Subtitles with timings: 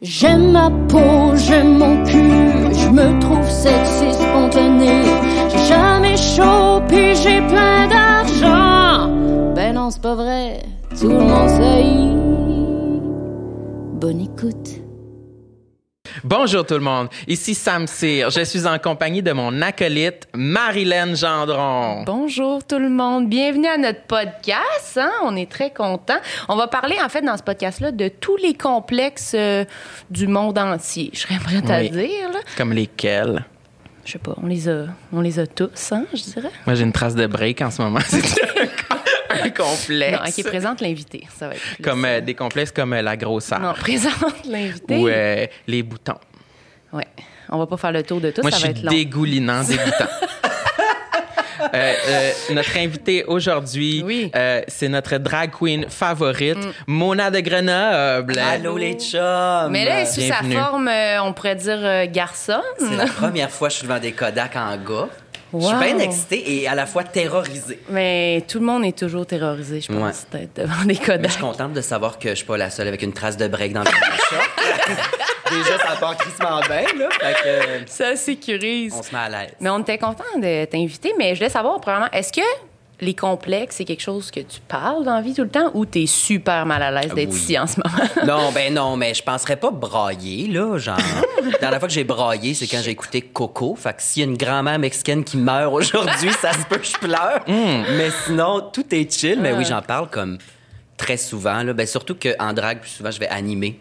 [0.00, 4.17] J'aime ma peau, j'aime mon cul, je me trouve sexy
[16.24, 18.30] Bonjour tout le monde, ici Sam Cyr.
[18.30, 22.02] Je suis en compagnie de mon acolyte Marilyn Gendron.
[22.04, 24.96] Bonjour tout le monde, bienvenue à notre podcast.
[24.96, 25.10] hein?
[25.24, 26.18] On est très contents.
[26.48, 29.64] On va parler en fait dans ce podcast-là de tous les complexes euh,
[30.10, 31.10] du monde entier.
[31.12, 31.90] Je serais prête à Oui.
[31.90, 32.32] dire.
[32.32, 32.40] Là.
[32.56, 33.44] Comme lesquels?
[34.04, 36.50] Je sais pas, on les a, on les a tous, hein, je dirais.
[36.66, 38.00] Moi j'ai une trace de break en ce moment.
[38.06, 38.22] C'est
[39.42, 40.12] un, complexe.
[40.12, 41.26] Non, ok, présente l'invité.
[41.38, 44.96] Ça va être plus- Comme euh, des complexes comme euh, la grosseur Non, présente l'invité.
[44.96, 46.18] ou euh, les boutons.
[46.92, 47.06] Ouais.
[47.50, 48.90] On va pas faire le tour de tout, Moi ça je va suis être long.
[48.92, 50.06] dégoulinant, dégoûtant.
[51.74, 54.30] Euh, euh, notre invité aujourd'hui, Oui.
[54.36, 58.38] euh, c'est notre drag queen favorite, Mona de Grenoble.
[58.38, 59.68] Allô les chums!
[59.70, 60.54] Mais là, sous Bienvenue.
[60.54, 62.62] sa forme, euh, on pourrait dire euh, garçonne.
[62.78, 65.08] C'est la première fois que je suis devant des Kodak en gars.
[65.52, 67.80] Je suis bien excitée et à la fois terrorisée.
[67.88, 71.24] Mais tout le monde est toujours terrorisé, je pense, d'être devant des Mais Kodak.
[71.26, 73.48] je suis contente de savoir que je suis pas la seule avec une trace de
[73.48, 73.86] break dans le.
[75.50, 77.08] Déjà, ça part crissement bien, là.
[77.20, 78.92] Fait que, Ça sécurise.
[78.94, 79.52] on se met à l'aise.
[79.60, 82.42] Mais on était content de t'inviter, mais je voulais savoir, premièrement, est-ce que
[83.00, 85.84] les complexes, c'est quelque chose que tu parles dans la vie tout le temps ou
[85.86, 87.36] t'es super mal à l'aise d'être Oui.
[87.36, 88.08] ici en ce moment?
[88.26, 90.98] Non, ben non, mais je penserais pas brailler, là, genre.
[91.52, 93.76] La dernière fois que j'ai braillé, c'est quand j'ai écouté Coco.
[93.76, 96.86] Fait que s'il y a une grand-mère mexicaine qui meurt aujourd'hui, ça se peut que
[96.86, 97.40] je pleure.
[97.46, 99.38] Mais sinon, tout est chill.
[99.40, 100.38] Mais oui, j'en parle comme
[100.96, 101.72] très souvent, là.
[101.72, 103.78] Ben surtout qu'en drague, plus souvent, je vais animer.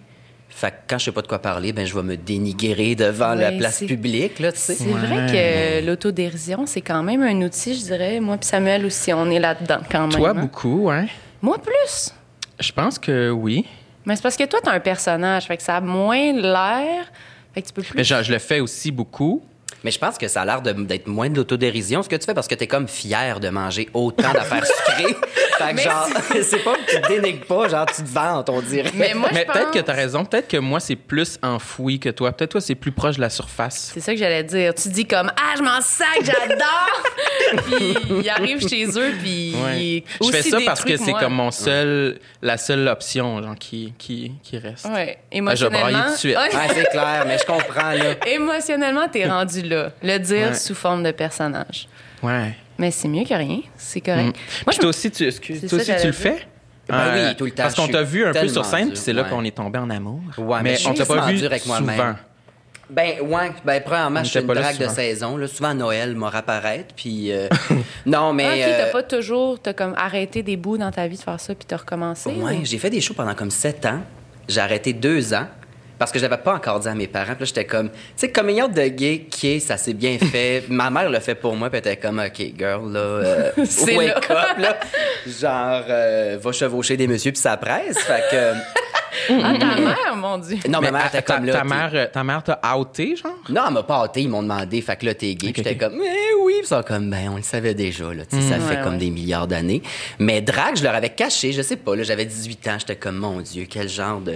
[0.58, 3.36] Fait que quand je sais pas de quoi parler, ben je vais me dénigrer devant
[3.36, 4.58] la place publique, là, tu.
[4.58, 8.20] C'est vrai que l'autodérision, c'est quand même un outil, je dirais.
[8.20, 10.18] Moi puis Samuel aussi, on est là-dedans quand même.
[10.18, 10.34] Toi, hein.
[10.34, 11.06] beaucoup, hein?
[11.44, 12.12] Moi plus.
[12.60, 13.68] Je pense que oui.
[14.04, 17.06] Mais c'est parce que toi, t'as un personnage, fait que ça a moins l'air.
[17.54, 17.96] Fait que tu peux plus.
[17.96, 19.44] Mais je, je le fais aussi beaucoup.
[19.84, 22.34] Mais je pense que ça a l'air d'être moins de l'autodérision, ce que tu fais,
[22.34, 25.16] parce que t'es comme fier de manger autant d'affaires sucrées.
[25.58, 26.08] fait que Mais genre,
[26.42, 28.92] c'est pas que tu te dénigres pas, genre, tu te vantes, on dirait.
[28.96, 30.26] Mais moi, Mais je peut-être que pense- tu as raison.
[30.26, 32.32] Peut-être que moi, c'est plus enfoui que toi.
[32.32, 33.92] Peut-être toi, c'est plus proche de la surface.
[33.94, 34.74] C'est ça que j'allais dire.
[34.74, 37.64] Tu dis comme Ah, je m'en sac, j'adore!
[37.68, 39.56] puis ils arrivent chez eux, puis.
[39.56, 40.04] Ouais.
[40.22, 44.32] Je fais ça parce que c'est comme mon seul, la seule option genre, qui, qui,
[44.44, 44.86] qui reste.
[44.86, 46.04] Ouais, Ah, je vais émotionnellement.
[46.06, 46.36] tout de suite.
[46.38, 48.16] Ouais, c'est clair, mais je comprends, là.
[48.26, 49.92] émotionnellement, t'es rendu là.
[50.04, 50.54] Le dire Ouais.
[50.54, 51.88] sous forme de personnage.
[52.24, 52.56] Ouais.
[52.78, 53.60] Mais c'est mieux que rien.
[53.78, 54.28] C'est correct.
[54.36, 54.64] Mm.
[54.66, 56.48] Moi, je toi aussi, tu, excuse, toi ça, aussi, tu le fais?
[56.90, 57.64] Ben oui, tout le temps.
[57.64, 59.30] Parce qu'on t'a vu un peu sur scène, puis c'est là ouais.
[59.30, 60.22] qu'on est tombé en amour.
[60.38, 61.96] Ouais, mais mais on t'a pas vu avec moi-même.
[61.96, 62.16] souvent.
[62.90, 65.48] Ben, ouais, ben, premièrement, On je suis une drague de saison, là.
[65.48, 67.34] Souvent, Noël, m'a rapparaître, puis.
[67.34, 67.50] euh,
[68.06, 68.46] non, mais.
[68.46, 69.60] Ah, ok, euh, t'as pas toujours.
[69.60, 72.30] T'as comme arrêté des bouts dans ta vie de faire ça, puis t'as recommencé.
[72.30, 74.00] Ouais, ou- j'ai fait des shows pendant comme sept ans.
[74.48, 75.48] J'ai arrêté deux ans
[76.00, 77.34] parce que j'avais pas encore dit à mes parents.
[77.34, 80.18] Puis là, j'étais comme, tu sais, coming out de gay, qui est, ça s'est bien
[80.20, 80.64] fait.
[80.70, 83.96] Ma mère l'a fait pour moi, puis elle était comme, OK, girl, là, euh, C'est
[83.96, 84.52] wake là.
[84.52, 84.78] up, là.
[85.26, 87.98] Genre, euh, va chevaucher des messieurs, puis ça presse.
[88.00, 88.54] Fait que.
[89.30, 90.58] Ah, ta mère, mon Dieu.
[90.70, 91.54] Non, Mais ma mère ta, était comme ta- là.
[91.54, 93.34] ta mère, euh, ta mère t'a outé, genre?
[93.50, 95.48] Non, elle m'a pas hâté, ils m'ont demandé, fait que là, t'es gay.
[95.48, 96.54] Ok, Puis j'étais comme, eh oui.
[96.60, 98.26] Puis ils sont comme, ben, on le savait déjà, là.
[98.30, 99.82] Tu sais, ça fait Ouais, comme des milliards d'années.
[100.20, 103.18] Mais drague, je leur avais caché, je sais pas, là, j'avais 18 ans, j'étais comme,
[103.18, 104.36] mon Dieu, quel genre de.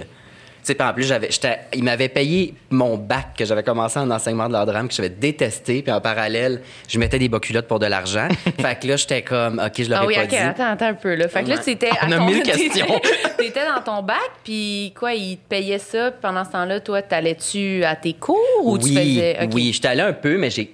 [0.62, 3.98] Tu sais, puis en plus, j'avais, j'étais, ils m'avaient payé mon bac que j'avais commencé
[3.98, 5.82] en enseignement de l'art drame, que j'avais détesté.
[5.82, 8.28] Puis en parallèle, je mettais des bas culottes pour de l'argent.
[8.60, 10.36] fait que là, j'étais comme, OK, je l'aurais Ah oui, pas ok, dit.
[10.36, 11.14] attends, attends un peu.
[11.16, 11.26] Là.
[11.26, 11.90] Fait que là, c'était.
[12.06, 12.86] On a mille questions.
[13.38, 17.02] T'étais dans ton bac, puis quoi, ils te payaient ça, puis pendant ce temps-là, toi,
[17.02, 19.38] t'allais-tu à tes cours ou tu oui, faisais.
[19.42, 19.50] ok.
[19.54, 20.72] oui, j'étais allé un peu, mais j'ai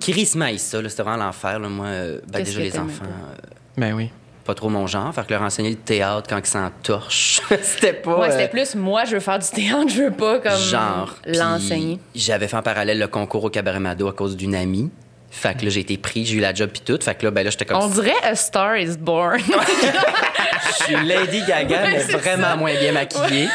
[0.00, 0.80] crissement ça.
[0.80, 0.88] là.
[0.88, 1.58] C'était vraiment l'enfer.
[1.58, 1.68] là.
[1.68, 3.34] Moi, euh, ben, déjà, les enfants, euh,
[3.76, 4.10] Ben oui.
[4.44, 5.12] Pas trop mon genre.
[5.14, 8.18] Fait que leur enseigner le théâtre quand ils s'entorchent, c'était pas...
[8.18, 11.14] Ouais, c'était euh, plus moi, je veux faire du théâtre, je veux pas comme genre.
[11.26, 11.98] L'enseigner.
[12.14, 14.90] J'avais fait en parallèle le concours au Cabaret Mado à cause d'une amie.
[15.30, 16.98] Fait que là, j'ai été pris, j'ai eu la job puis tout.
[17.02, 17.82] Fait que là, ben là, j'étais comme...
[17.82, 19.40] On dirait A Star is Born.
[20.78, 22.56] Je suis Lady Gaga, mais c'est vraiment ça.
[22.56, 23.48] moins bien maquillée.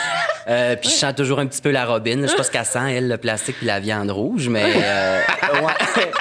[0.48, 2.22] Euh, puis je chante toujours un petit peu la Robin.
[2.24, 4.74] Je sais pas ce qu'elle sent, elle, le plastique puis la viande rouge, mais...
[4.76, 5.22] euh,
[5.62, 6.12] ouais.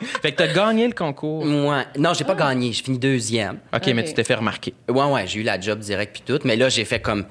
[0.22, 1.44] Fait que t'as gagné le concours.
[1.44, 1.84] Ouais.
[1.98, 2.72] Non, j'ai pas gagné.
[2.72, 3.58] J'ai fini deuxième.
[3.74, 4.74] OK, mais tu t'es fait remarquer.
[4.88, 6.40] Ouais, ouais, j'ai eu la job direct puis tout.
[6.44, 7.24] Mais là, j'ai fait comme,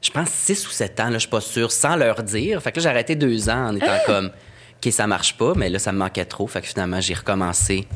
[0.00, 2.62] je pense, six ou sept ans, là, je suis pas sûre, sans leur dire.
[2.62, 5.68] Fait que là, j'ai arrêté deux ans en étant comme, OK, ça marche pas, mais
[5.68, 6.46] là, ça me manquait trop.
[6.46, 7.86] Fait que finalement, j'ai recommencé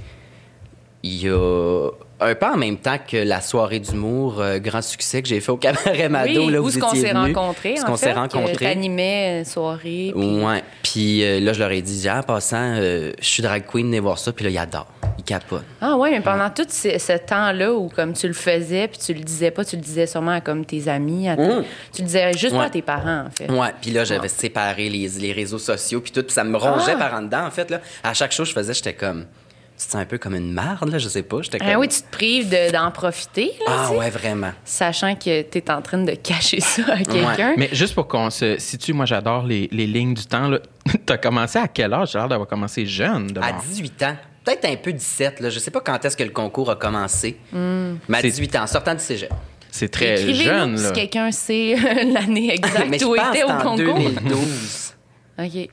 [1.03, 5.23] il y a un peu en même temps que la soirée d'humour, euh, grand succès
[5.23, 7.97] que j'ai fait au Cabaret Mado, oui, là, où est-ce qu'on s'est rencontrés, Où qu'on
[7.97, 8.67] s'est rencontrés.
[8.67, 10.13] T'animais euh, soirée.
[10.15, 10.63] puis- Ouais.
[10.83, 13.87] Puis euh, là, je leur ai dit, Ah, en passant, euh, je suis drag queen,
[13.87, 14.33] venez voir ça.
[14.33, 14.89] Puis là, ils adorent.
[15.19, 15.65] Ils capotent.
[15.81, 19.15] Ah ouais, mais pendant tout ce, ce temps-là où comme tu le faisais, puis tu
[19.15, 21.65] le disais pas, tu le disais sûrement à comme tes amis, à tes- Mm.
[21.93, 23.51] tu le disais juste pas à tes parents, en fait.
[23.51, 26.93] Ouais, puis là, j'avais séparé les, les réseaux sociaux, puis tout, puis ça me rongeait
[26.95, 26.99] Ah!
[26.99, 27.71] par en dedans, en fait.
[27.71, 27.81] Là.
[28.03, 29.25] À chaque chose que je faisais, j'étais comme.
[29.79, 31.41] Tu sens un peu comme une marde, là, je sais pas.
[31.41, 31.69] J'étais comme.
[31.71, 34.51] Ah oui, tu te prives de- d'en profiter, là, Ah tu ouais, vraiment.
[34.65, 37.55] sachant que tu es en train de cacher ça à quelqu'un.
[37.57, 40.49] Mais juste pour qu'on se situe, moi j'adore les, les lignes du temps.
[40.49, 40.59] là.
[41.07, 42.11] T'as commencé à quel âge?
[42.13, 43.29] J'ai l'air d'avoir commencé jeune.
[43.29, 43.63] de À voir.
[43.63, 44.17] 18 ans.
[44.45, 45.51] Peut-être un peu 17, là.
[45.51, 47.37] Je sais pas quand est-ce que le concours a commencé.
[47.53, 47.97] Hmm.
[48.09, 49.31] Mais à C'est- 18 ans, sortant du cégep.
[49.71, 50.77] C'est très jeune.
[50.79, 50.91] si Là.
[50.93, 51.77] quelqu'un sait
[52.13, 53.77] l'année exacte où était au c'est en concours.
[53.77, 54.95] 2012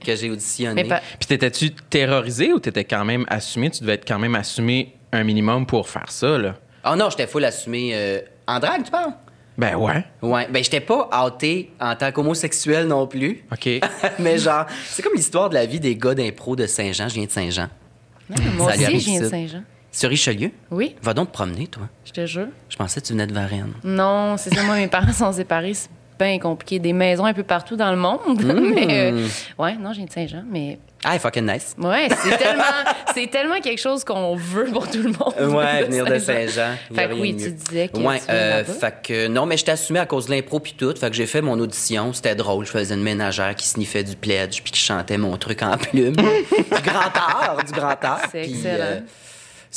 [0.04, 0.84] Que j'ai auditionné.
[0.84, 3.70] Pas- Puis t'étais-tu terrorisé ou t'étais quand même assumé?
[3.72, 6.56] Tu devais être quand même assumé un minimum pour faire ça, là.
[6.86, 7.92] Oh non, j'étais full assumé.
[7.94, 9.14] euh, En drague, tu parles?
[9.58, 10.04] Ben ouais.
[10.22, 10.48] Ouais.
[10.52, 13.44] Ben, j'étais pas outé en tant qu'homosexuel non plus.
[13.52, 13.70] OK.
[14.20, 17.08] Mais genre, c'est comme l'histoire de la vie des gars d'impro de Saint-Jean.
[17.08, 17.70] Je viens de Saint-Jean.
[18.30, 19.30] Non, moi aussi, je viens de.
[19.30, 19.64] Saint-Jean.
[19.92, 20.52] Sur Richelieu?
[20.72, 21.84] Oui, Va donc te promener, toi.
[22.04, 22.48] je te jure.
[22.68, 23.72] Je pensais que tu venais de Varennes.
[23.84, 24.62] Non, c'est ça.
[24.64, 25.74] Moi, mes parents sont séparés.
[25.74, 25.90] C'est
[26.20, 26.80] bien compliqué.
[26.80, 28.20] Des maisons un peu partout dans le monde.
[28.46, 28.74] Hmm.
[28.74, 29.28] mais, euh,
[29.58, 30.44] ouais, non, viens de Saint-Jean.
[30.50, 31.76] Mais Ah, fucking nice.
[31.78, 32.64] ouais, c'est tellement,
[33.14, 35.54] c'est tellement quelque chose qu'on veut pour tout le monde.
[35.56, 36.76] Ouais, venir de Saint-Jean.
[36.94, 40.00] Fait que oui, tu disais que Ouais, tu euh, fait que non, mais j'étais assumé
[40.00, 40.94] à cause de l'impro puis tout.
[41.00, 42.14] Fait que j'ai fait mon audition.
[42.14, 42.66] C'était drôle.
[42.66, 46.16] Je faisais une ménagère qui sniffait du pledge puis qui chantait mon truc en plume.
[46.16, 48.22] du grand art, du grand art.
[48.32, 48.78] C'est excellent.
[48.80, 49.00] euh,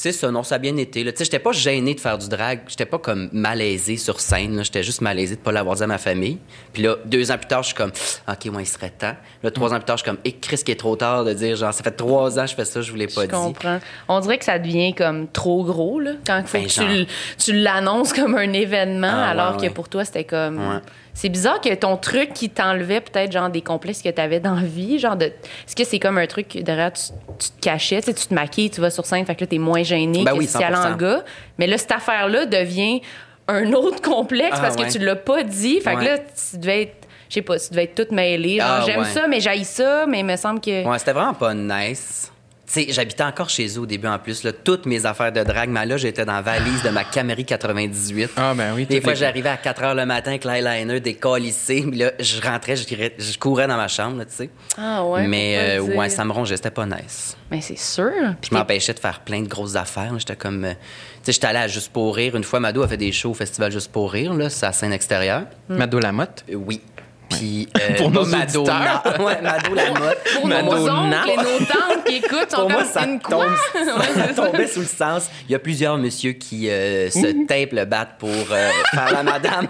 [0.01, 1.03] c'est ça, non, ça a bien été.
[1.05, 2.61] Tu sais, j'étais pas gêné de faire du drag.
[2.69, 4.63] J'étais pas comme malaisé sur scène.
[4.63, 6.39] J'étais juste malaisé de pas l'avoir dit à ma famille.
[6.73, 7.91] Puis là, deux ans plus tard, je suis comme,
[8.29, 9.17] OK, ouais, il serait temps.
[9.43, 11.33] Là, trois ans plus tard, je suis comme, et Chris, qui est trop tard de
[11.33, 13.27] dire, genre, ça fait trois ans que je fais ça, je vous l'ai pas Je
[13.27, 13.33] dit.
[13.33, 13.81] comprends.
[14.07, 17.07] On dirait que ça devient comme trop gros, là, quand il faut Ben, que genre.
[17.37, 19.71] tu, l'annonces comme un événement, Ah, ouais, alors que ouais.
[19.71, 20.59] pour toi, c'était comme.
[20.59, 20.79] Ouais.
[21.21, 24.55] C'est bizarre que ton truc qui t'enlevait peut-être, genre, des complexes que tu avais dans
[24.55, 25.25] la vie, genre, de.
[25.25, 27.03] Est-ce que c'est comme un truc derrière, tu,
[27.41, 29.83] tu te cachais, tu te maquilles, tu vas sur scène, fait que là, t'es moins
[29.83, 30.97] gêné Ben que oui, si en 100%.
[30.97, 31.25] gars.
[31.59, 33.01] Mais là, cette affaire-là devient
[33.49, 35.81] un autre complexe Ah, parce que tu l'as pas dit.
[35.81, 37.09] Fait que là, tu devais être.
[37.29, 38.59] Je sais pas, tu devais être toute mêlée.
[38.59, 39.05] Genre, Ah, j'aime ouais.
[39.07, 40.85] ça, mais j'haïs ça, mais il me semble que.
[40.87, 42.31] Ouais, c'était vraiment pas nice.
[42.71, 44.43] Tu sais, j'habitais encore chez eux au début en plus.
[44.45, 47.47] Là, toutes mes affaires de drague, ma loge était dans la valise de ma Camry
[47.47, 48.31] 98.
[48.37, 48.85] Ah, ben oui.
[48.85, 51.83] Des fois, les- j'arrivais à 4 h le matin avec l'eyeliner décollissé.
[51.89, 54.51] Puis là, je rentrais, je, courais- je courais dans ma chambre, là, tu sais.
[54.77, 55.27] Ah ouais.
[55.27, 57.37] Mais euh, ouais, ça me rongeait, c'était pas nice.
[57.51, 58.11] Mais c'est sûr.
[58.41, 60.13] Puis Je m'empêchais de faire plein de grosses affaires.
[60.13, 60.19] là.
[60.19, 60.65] J'étais comme.
[60.67, 60.77] euh, tu
[61.23, 62.37] sais, j'étais allé à Juste pour rire.
[62.37, 64.73] Une fois, Mado a fait des shows au Festival Juste pour rire, là, c'est à
[64.73, 65.45] scène extérieure.
[65.71, 66.45] Mado Lamotte?
[66.53, 66.83] Euh, oui.
[67.31, 67.69] Puis.
[67.81, 69.03] euh, Pour nos pas Mado, auditeurs.
[69.05, 70.19] na- Ouais, Mado Lamotte.
[70.35, 73.45] Pour Mado nos oncles et nos tantes qui écoutent, Pour moi, comme ça une tombe,
[73.75, 75.29] ça tombait sous le sens.
[75.49, 79.23] Il y a plusieurs messieurs qui euh, se tapent le bat pour euh, faire la
[79.23, 79.69] madame.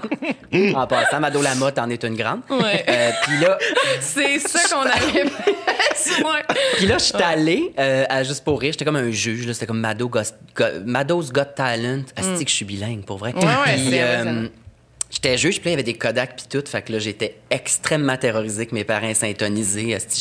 [0.74, 2.40] en passant, Mado Lamotte en est une grande.
[2.50, 2.84] Ouais.
[2.88, 3.58] Euh, Puis là,
[4.00, 5.30] C'est ça qu'on avait
[6.76, 8.72] puis là, j'étais allé euh, à Juste pour rire.
[8.72, 9.46] J'étais comme un juge.
[9.46, 9.52] là.
[9.54, 12.02] C'était comme Mado Gos- Go- Mado's Got Talent.
[12.16, 13.32] Asti que je suis bilingue, pour vrai.
[13.32, 13.38] Mm.
[13.38, 14.50] Ouais, ouais, Puis,
[15.08, 15.14] euh.
[15.14, 16.62] J'étais juge, puis il y avait des Kodak puis tout.
[16.68, 19.34] Fait que là, j'étais extrêmement terrorisé que mes parents asti,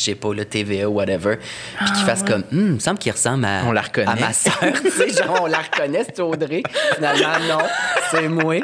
[0.00, 1.36] sais pas, le TVA, whatever.
[1.78, 4.10] Puis qu'ils fassent comme, Hum, il me semble qu'il ressemble à, On la reconnaît.
[4.10, 4.54] à ma sœur.
[4.82, 6.62] tu sais, genre, on la reconnaît, c'est Audrey.
[6.94, 7.64] Finalement, non,
[8.10, 8.60] c'est moi.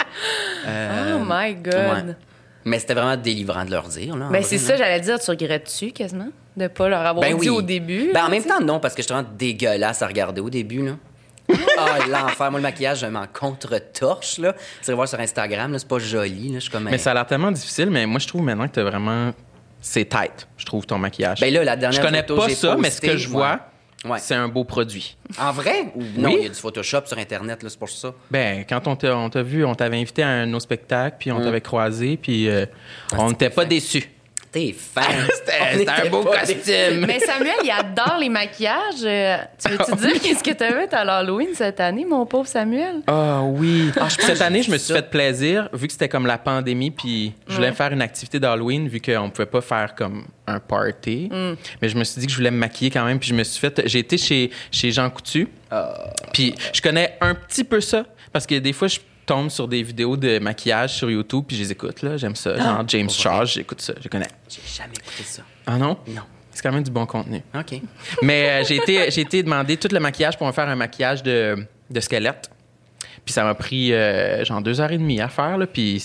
[0.67, 1.75] Euh, Oh my God.
[1.75, 2.15] ouais.
[2.65, 4.17] Mais c'était vraiment délivrant de leur dire.
[4.17, 7.51] Là, Ben, c'est ça, j'allais dire, tu regrettes-tu quasiment de pas leur avoir Ben dit
[7.51, 7.57] oui.
[7.57, 8.07] au début?
[8.15, 10.83] Ben, là, en même temps, non, parce que j'étais vraiment dégueulasse à regarder au début,
[10.87, 10.93] là.
[11.79, 12.51] Ah, l'enfer.
[12.51, 14.55] Moi, le maquillage, je m'en contre-torche, là.
[14.83, 16.55] Tu vas voir sur Instagram, là, c'est pas joli, là.
[16.55, 16.85] Je suis comme...
[16.85, 19.33] Mais ça a l'air tellement difficile, mais moi, je trouve maintenant que t'as vraiment.
[19.81, 21.41] C'est tight, je trouve, ton maquillage.
[21.41, 23.33] Ben là, la dernière Je connais photo pas j'ai ça, mais ce que je ouais.
[23.33, 23.61] vois,
[24.07, 24.19] Ouais.
[24.19, 25.17] c'est un beau produit.
[25.39, 25.93] En vrai?
[25.95, 28.13] Ou non, il y a du Photoshop sur Internet, là, c'est pour ça.
[28.31, 31.17] Ben, quand on t'a on t'a vu, on t'avait invité à un de nos spectacles,
[31.19, 31.45] puis on Mm.
[31.45, 32.65] t'avait croisé, puis euh,
[33.17, 34.11] on n'était pas déçus.
[34.55, 34.73] T'es.
[34.79, 35.03] C'était
[35.61, 37.07] On c'était un beau costume.
[37.09, 39.03] Mais Samuel, il adore les maquillages.
[39.05, 42.47] Euh, Tu veux-tu dire qu'est-ce que tu as fait à l'Halloween cette année, mon pauvre
[42.47, 43.03] Samuel?
[43.09, 43.91] Ah oui.
[43.93, 45.03] je pense Cette année, je me vu suis ça.
[45.03, 48.87] fait plaisir, vu que c'était comme la pandémie, puis je voulais faire une activité d'Halloween,
[48.87, 51.29] vu qu'on pouvait pas faire comme un party.
[51.33, 51.55] Mm.
[51.83, 53.43] Mais je me suis dit que je voulais me maquiller quand même, puis je me
[53.43, 53.83] suis fait.
[53.87, 55.95] J'ai été chez, chez Jean Coutu, Ah.
[56.33, 59.83] puis je connais un petit peu ça, parce que des fois, je tombe sur des
[59.83, 62.17] vidéos de maquillage sur YouTube, puis je les écoute, là.
[62.17, 62.57] J'aime ça.
[62.57, 63.23] Genre James pour vrai?
[63.23, 64.29] Charles, j'écoute ça, je connais.
[64.49, 65.43] J'ai jamais écouté ça.
[65.67, 65.97] Ah non?
[66.09, 66.23] Non.
[66.53, 67.43] C'est quand même du bon contenu.
[67.55, 67.81] OK.
[68.23, 71.23] Mais euh, j'ai été, j'ai été demandé tout le maquillage pour me faire un maquillage
[71.23, 72.49] de, de squelette.
[73.25, 75.99] Puis ça m'a pris euh, genre deux heures et demie à faire, là, puis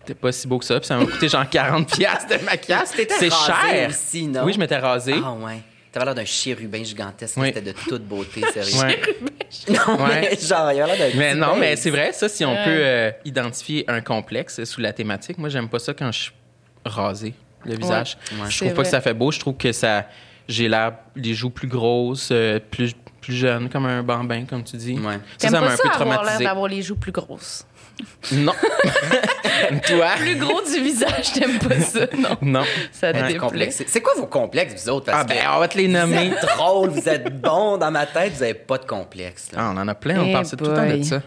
[0.00, 0.78] c'était pas si beau que ça.
[0.80, 2.88] Puis ça m'a coûté genre 40 piastres de maquillage.
[2.88, 3.88] C'est rasé cher.
[3.88, 4.44] aussi, non?
[4.44, 5.14] Oui, je m'étais rasé.
[5.24, 5.62] Ah ouais.
[5.94, 7.36] T'avais l'air d'un chérubin gigantesque.
[7.36, 7.46] Oui.
[7.54, 8.76] C'était de toute beauté, sérieux.
[8.82, 8.98] Ouais.
[9.68, 10.28] Non, Ouais.
[10.32, 12.62] mais genre, il avait l'air d'un Mais non, mais c'est vrai, ça, si on peut
[12.66, 16.32] euh, identifier un complexe sous la thématique, moi, j'aime pas ça quand je suis
[16.84, 17.32] rasé,
[17.64, 18.18] le visage.
[18.32, 18.50] Ouais.
[18.50, 19.30] Je trouve pas que ça fait beau.
[19.30, 20.06] Je trouve que ça.
[20.48, 20.94] J'ai l'air.
[21.14, 22.92] Les joues plus grosses, euh, plus.
[23.20, 24.98] plus jeune, comme un bambin, comme tu dis.
[24.98, 25.18] Ouais.
[25.38, 26.44] Ça, ça m'a pas un ça peu avoir l'air traumatisé.
[26.44, 27.64] d'avoir les joues plus grosses?
[28.32, 28.52] Non.
[29.86, 30.06] Toi?
[30.18, 32.00] Plus gros du visage, t'aimes pas ça?
[32.18, 32.36] Non?
[32.42, 32.64] Non.
[32.92, 33.36] Ça te déplaît.
[33.36, 33.84] complexé.
[33.88, 35.06] C'est quoi vos complexes, vous autres?
[35.06, 36.28] Parce Ah, ben, que on va te les vous nommer.
[36.28, 39.48] êtes drôle, vous êtes bon dans ma tête, vous avez pas de complexe.
[39.52, 39.58] là.
[39.62, 41.22] Ah, on en a plein, on Eh parle tout le temps de ça.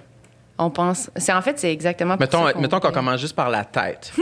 [0.59, 1.09] On pense.
[1.15, 2.15] C'est en fait, c'est exactement.
[2.15, 4.11] pour Mettons, ça qu'on- mettons qu'on commence juste par la tête.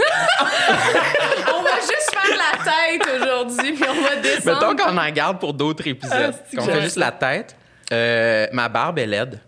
[0.67, 4.73] On va juste faire la tête aujourd'hui, puis on va descendre.
[4.73, 6.33] mettons qu'on en garde pour d'autres épisodes.
[6.33, 7.55] Ah, qu'on fait juste la tête.
[7.93, 9.39] Euh, ma barbe est laide.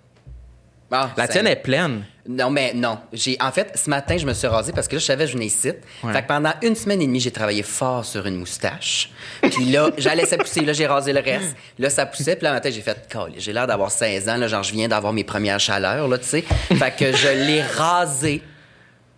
[0.92, 2.06] Ah, La tienne est pleine.
[2.27, 3.00] Non, mais non.
[3.13, 5.31] J'ai, en fait, ce matin, je me suis rasé parce que là, je savais que
[5.31, 5.72] je venais ici.
[6.03, 6.13] Ouais.
[6.13, 9.12] Fait que pendant une semaine et demie, j'ai travaillé fort sur une moustache.
[9.41, 10.62] Puis là, j'allais laissé pousser.
[10.62, 11.55] Là, j'ai rasé le reste.
[11.79, 12.36] Là, ça poussait.
[12.36, 14.38] Puis là, le matin, j'ai fait, Calé, j'ai l'air d'avoir 16 ans.
[14.38, 16.41] Là, genre, je viens d'avoir mes premières chaleurs, là, tu sais.
[16.41, 18.41] Fait que je l'ai rasé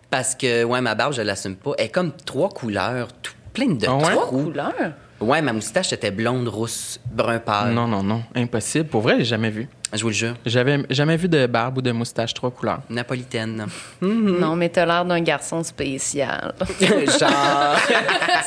[0.10, 1.72] parce que, ouais, ma barbe, je l'assume pas.
[1.78, 4.12] Elle est comme trois couleurs, tout, plein de Ah ouais?
[4.12, 4.94] Trois couleurs?
[5.22, 7.74] Ouais, ma moustache était blonde, rousse, brun pâle.
[7.74, 8.24] Non, non, non.
[8.36, 8.86] Impossible.
[8.86, 9.68] Pour vrai, j'ai jamais vu.
[9.92, 10.36] Je vous le jure.
[10.46, 12.80] J'avais jamais vu de barbe ou de moustache trois couleurs.
[12.90, 13.66] Napolitaine.
[14.02, 16.54] Non, mais t'as l'air d'un garçon spécial.
[17.20, 17.78] Genre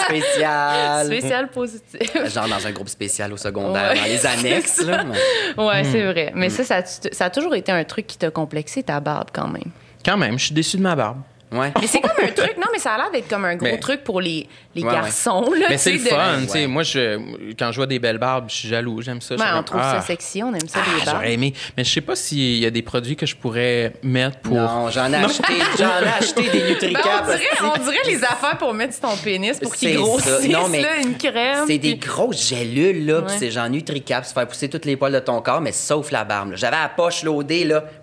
[0.07, 1.07] spécial.
[1.07, 2.13] spécial positif.
[2.33, 4.77] Genre dans un groupe spécial au secondaire, Ouais, dans les annexes.
[4.77, 5.05] c'est Là,
[5.57, 5.89] mais- Ouais, Hmm.
[5.93, 6.33] c'est vrai.
[6.35, 9.49] Mais ça, ça, ça a toujours été un truc qui t'a complexé, ta barbe, quand
[9.49, 9.71] même?
[10.05, 11.19] Quand même, je suis déçu de ma barbe.
[11.53, 11.73] Ouais.
[11.81, 13.79] Mais c'est comme un truc, non, mais ça a l'air d'être comme un gros Mais-
[13.79, 14.95] truc pour les, les Ouais, ouais.
[14.95, 15.53] garçons.
[15.59, 16.67] Là, Mais c'est le fun, tu sais.
[16.67, 17.19] Moi, je,
[17.59, 19.03] quand je vois des belles barbes, je suis jaloux.
[19.03, 19.35] J'aime ça.
[19.35, 21.17] Ouais, on comme, trouve ah, ça sexy, on aime ça, ah, les barbes.
[21.19, 21.53] J'aurais aimé.
[21.77, 24.57] Mais je sais pas s'il y a des produits que je pourrais mettre pour.
[24.57, 27.05] Non, j'en ai acheté, j'en ai acheté des Ben, Nutricap.
[27.23, 30.49] on, dirait, on dirait les affaires pour mettre sur ton pénis pour qu'il grossisse.
[30.49, 31.65] Non, mais là, une crème.
[31.67, 35.13] C'est des grosses gélules, là, puis c'est genre Nutricap, se faire pousser toutes les poils
[35.13, 36.53] de ton corps, mais sauf la barbe.
[36.55, 37.85] J'avais la poche loadée, là.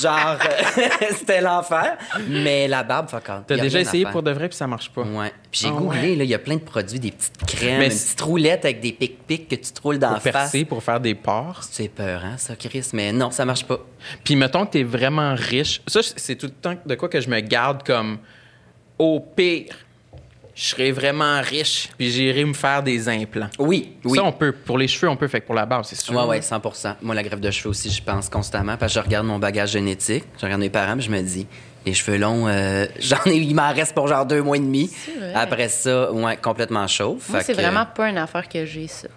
[0.00, 1.96] genre, euh, c'était l'enfer.
[2.28, 3.42] Mais la barbe, fuck all.
[3.46, 5.02] T'as déjà essayé pour de vrai puis ça marche pas.
[5.02, 5.32] Ouais.
[5.50, 7.86] Puis j'ai Ah googlé, là, il y a plein de produits, des petites crèmes, Mais
[7.86, 10.54] une petite roulette avec des pics-pics que tu te roules dans la face.
[10.68, 11.60] pour faire des pores.
[11.62, 12.88] C'est peur, hein, ça, Chris?
[12.92, 13.78] Mais non, ça marche pas.
[14.22, 15.80] Puis mettons que t'es vraiment riche.
[15.86, 18.18] Ça, c'est tout le temps de quoi que je me garde comme
[18.98, 19.74] au pire.
[20.54, 23.48] Je serais vraiment riche, puis j'irai me faire des implants.
[23.58, 24.18] Oui, oui.
[24.18, 24.52] Ça, on peut.
[24.52, 25.26] Pour les cheveux, on peut.
[25.26, 26.14] Fait que pour la barbe, c'est sûr.
[26.14, 29.04] Ouais, ouais, 100% Moi, la greffe de cheveux aussi, je pense constamment parce que je
[29.04, 31.46] regarde mon bagage génétique, je regarde mes parents, puis je me dis,
[31.84, 34.90] les cheveux longs, euh, j'en ai, il m'en reste pour genre deux mois et demi.
[35.18, 35.32] vrai.
[35.34, 37.22] Après ça, ouais, complètement chauve.
[37.30, 39.08] Moi, c'est que- vraiment pas une affaire que j'ai, ça.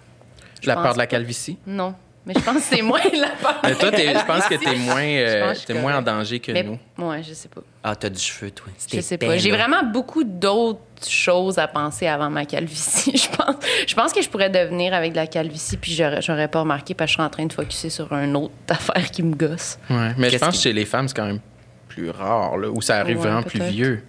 [0.64, 1.10] La pense peur de la pas.
[1.12, 1.56] calvitie?
[1.66, 1.94] Non.
[2.28, 3.58] Mais je pense que c'est moins la peur.
[3.64, 6.78] Mais toi, je pense que t'es moins, euh, suis moins en danger que Mais, nous.
[6.98, 7.62] ouais, je sais pas.
[7.82, 8.66] Ah, t'as du cheveu, toi.
[8.92, 9.38] Je sais pas.
[9.38, 13.56] J'ai vraiment beaucoup d'autres choses à penser avant ma calvitie, je pense.
[13.86, 16.92] Je pense que je pourrais devenir avec de la calvitie, puis j'aurais, j'aurais pas remarqué
[16.92, 19.78] parce que je suis en train de focuser sur une autre affaire qui me gosse.
[19.88, 20.12] Ouais.
[20.18, 21.40] Mais je pense que chez les femmes, c'est quand même
[21.88, 24.04] plus rare, là, où ça arrive Ouais, vraiment plus vieux.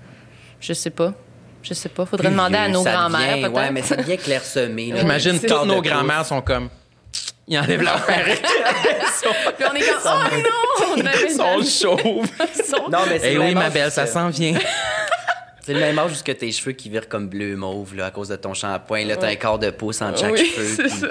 [0.60, 1.14] Je sais pas.
[1.64, 2.06] Je sais pas.
[2.06, 3.54] Faudrait Plus demander à nos peut-être.
[3.54, 4.92] Ouais, mais ça devient clairsemé.
[4.92, 5.00] là.
[5.00, 6.70] J'imagine toutes nos grand-mères sont comme.
[7.50, 8.42] Ils enlèvent leur perruque.
[9.58, 10.94] Puis on est comme, oh non!
[10.98, 11.32] On avait Ils
[11.72, 12.30] sont chauves.
[12.70, 14.54] Son- Non, mais c'est Eh le oui, même ma âge belle, que- ça s'en vient.
[15.62, 18.30] C'est le même âge jusqu'à tes cheveux qui virent comme bleu mauve là, à cause
[18.30, 19.06] de ton shampoing.
[19.06, 20.66] Là, t'as un quart de pouce entre chaque Oui, cheveu.
[20.76, 21.08] c'est puis ça.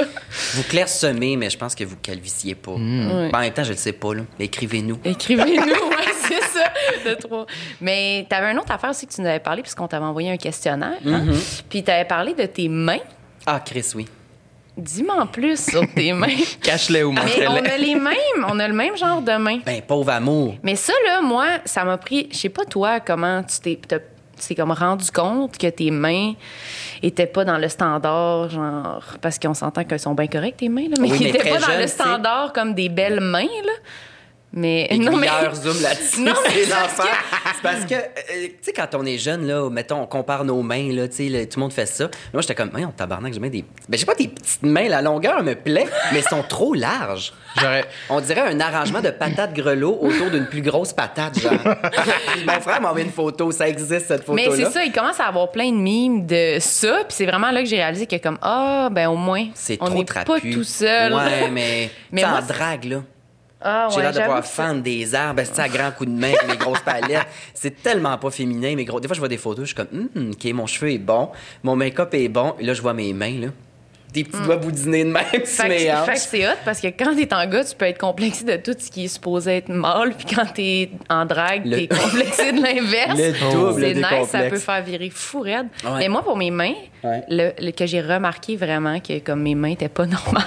[0.54, 2.72] Vous clairsemez, mais je pense que vous calvissiez pas.
[2.72, 3.06] Hmm.
[3.06, 3.30] Ouais.
[3.30, 4.14] Ben, en même temps, je le sais pas.
[4.14, 4.22] Là.
[4.38, 4.98] Mais Écrivez-nous.
[5.04, 6.72] Écrivez-nous, ouais, c'est ça,
[7.08, 7.46] de trois.
[7.80, 10.30] Mais tu avais une autre affaire aussi que tu nous avais parlé, puisqu'on t'avait envoyé
[10.30, 10.98] un questionnaire.
[11.06, 11.24] hein.
[11.26, 11.62] Mm-hmm.
[11.68, 12.98] Puis tu avais parlé de tes mains.
[13.46, 14.06] Ah, Chris, oui.
[14.78, 16.28] Dis-moi en plus sur tes mains.
[16.62, 17.70] Cache-les ou Mais on montre-les.
[17.70, 19.58] a les mêmes, on a le même genre de mains.
[19.66, 20.54] Ben, pauvre amour.
[20.62, 22.28] Mais ça, là, moi, ça m'a pris.
[22.30, 23.78] Je sais pas, toi, comment tu t'es.
[23.86, 23.98] t'as-
[24.40, 26.34] tu t'es comme rendu compte que tes mains
[27.02, 29.02] étaient pas dans le standard, genre.
[29.20, 30.94] Parce qu'on s'entend qu'elles sont bien correctes, tes mains, là.
[31.00, 33.72] Mais Oui, qui mais étaient très pas dans le standard comme des belles mains, là.
[34.58, 34.88] Mais.
[34.98, 35.28] non, mais.
[35.54, 36.20] Zoom là-dessus.
[36.28, 37.14] Non, mais c'est parce l'enfer.
[37.54, 40.62] C'est parce que, euh, tu sais, quand on est jeune, là, mettons, on compare nos
[40.62, 42.08] mains, là, tu sais, tout le monde fait ça.
[42.32, 43.62] Moi, j'étais comme, on tabarnak, j'ai mis des.
[43.62, 46.74] Ben, je sais pas, tes petites mains, la longueur me plaît, mais elles sont trop
[46.74, 47.32] larges.
[47.60, 47.84] J'aurais.
[48.10, 51.52] On dirait un arrangement de patates grelots autour d'une plus grosse patate, genre.
[52.46, 54.66] Mon frère m'a envoyé une photo, ça existe, cette Mais photo-là.
[54.66, 57.62] c'est ça, il commence à avoir plein de mimes de ça, puis c'est vraiment là
[57.62, 60.26] que j'ai réalisé que comme ah ben au moins C'est on trop n'est trapu.
[60.32, 61.12] pas tout seul.
[61.14, 61.90] Ouais, mais.
[62.12, 63.02] Mais Mais moi, en drague, là.
[63.60, 66.28] Ah J'ai ouais, l'air de pouvoir fendre des arbres, c'est à grand coup de main
[66.28, 67.26] avec mes grosses palettes.
[67.54, 69.00] C'est tellement pas féminin, mais gros.
[69.00, 71.30] Des fois, je vois des photos, je suis comme, Hum, OK, mon cheveu est bon,
[71.64, 72.54] mon make-up est bon.
[72.60, 73.48] Et là, je vois mes mains, là.
[74.12, 75.22] Des petits doigts boudinés de même.
[75.24, 77.98] Fait que, fait que c'est hot parce que quand t'es en gars, tu peux être
[77.98, 81.76] complexé de tout ce qui est supposé être mâle, puis quand t'es en drague, Le-
[81.76, 83.18] t'es complexé de l'inverse.
[83.18, 85.66] Le double C'est nice, ça peut faire virer fou raide.
[85.84, 85.90] Ouais.
[85.98, 86.74] Mais moi, pour mes mains,
[87.04, 87.22] Ouais.
[87.28, 90.42] le, le- que j'ai remarqué vraiment que comme mes mains étaient pas normales,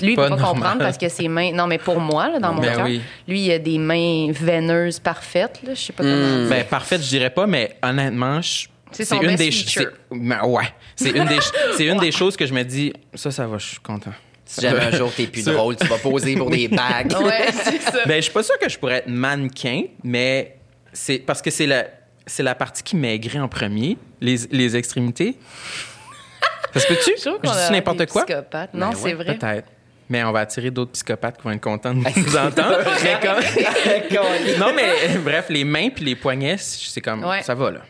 [0.00, 1.52] lui, il Pas peut pas comprendre parce que ses mains...
[1.52, 3.00] Non, mais pour moi, là, dans mon Ben cœur, oui.
[3.26, 6.40] lui, il a des mains veineuses parfaites, je sais pas comment Hmm.
[6.42, 6.48] dire.
[6.50, 9.90] Ben, parfaite, je dirais pas, mais honnêtement, je- C'est son best des feature.
[10.10, 10.64] ben, ouais,
[10.96, 11.38] c'est une des
[11.76, 14.12] c'est une des choses que je me dis ça ça va, je suis content.
[14.44, 17.12] Si jamais un jour t'es plus drôle, tu vas poser pour des bagues.
[17.22, 18.04] Ouais, c'est ça.
[18.06, 20.56] Ben, je suis pas sûr que je pourrais être mannequin, mais
[20.92, 21.86] c'est parce que c'est la,
[22.26, 25.36] c'est la partie qui maigrit en premier, les, les extrémités.
[26.74, 27.10] Ça se peut-tu?
[27.16, 28.24] Je dis n'importe quoi?
[28.26, 29.36] Ben Non, ouais, c'est vrai.
[29.38, 29.68] Peut-être.
[30.08, 32.78] Mais on va attirer d'autres psychopathes qui vont être contents de nous entendre.
[34.58, 37.24] non, mais bref, les mains puis les poignets, c'est comme.
[37.24, 37.42] Ouais.
[37.42, 37.80] Ça va, là.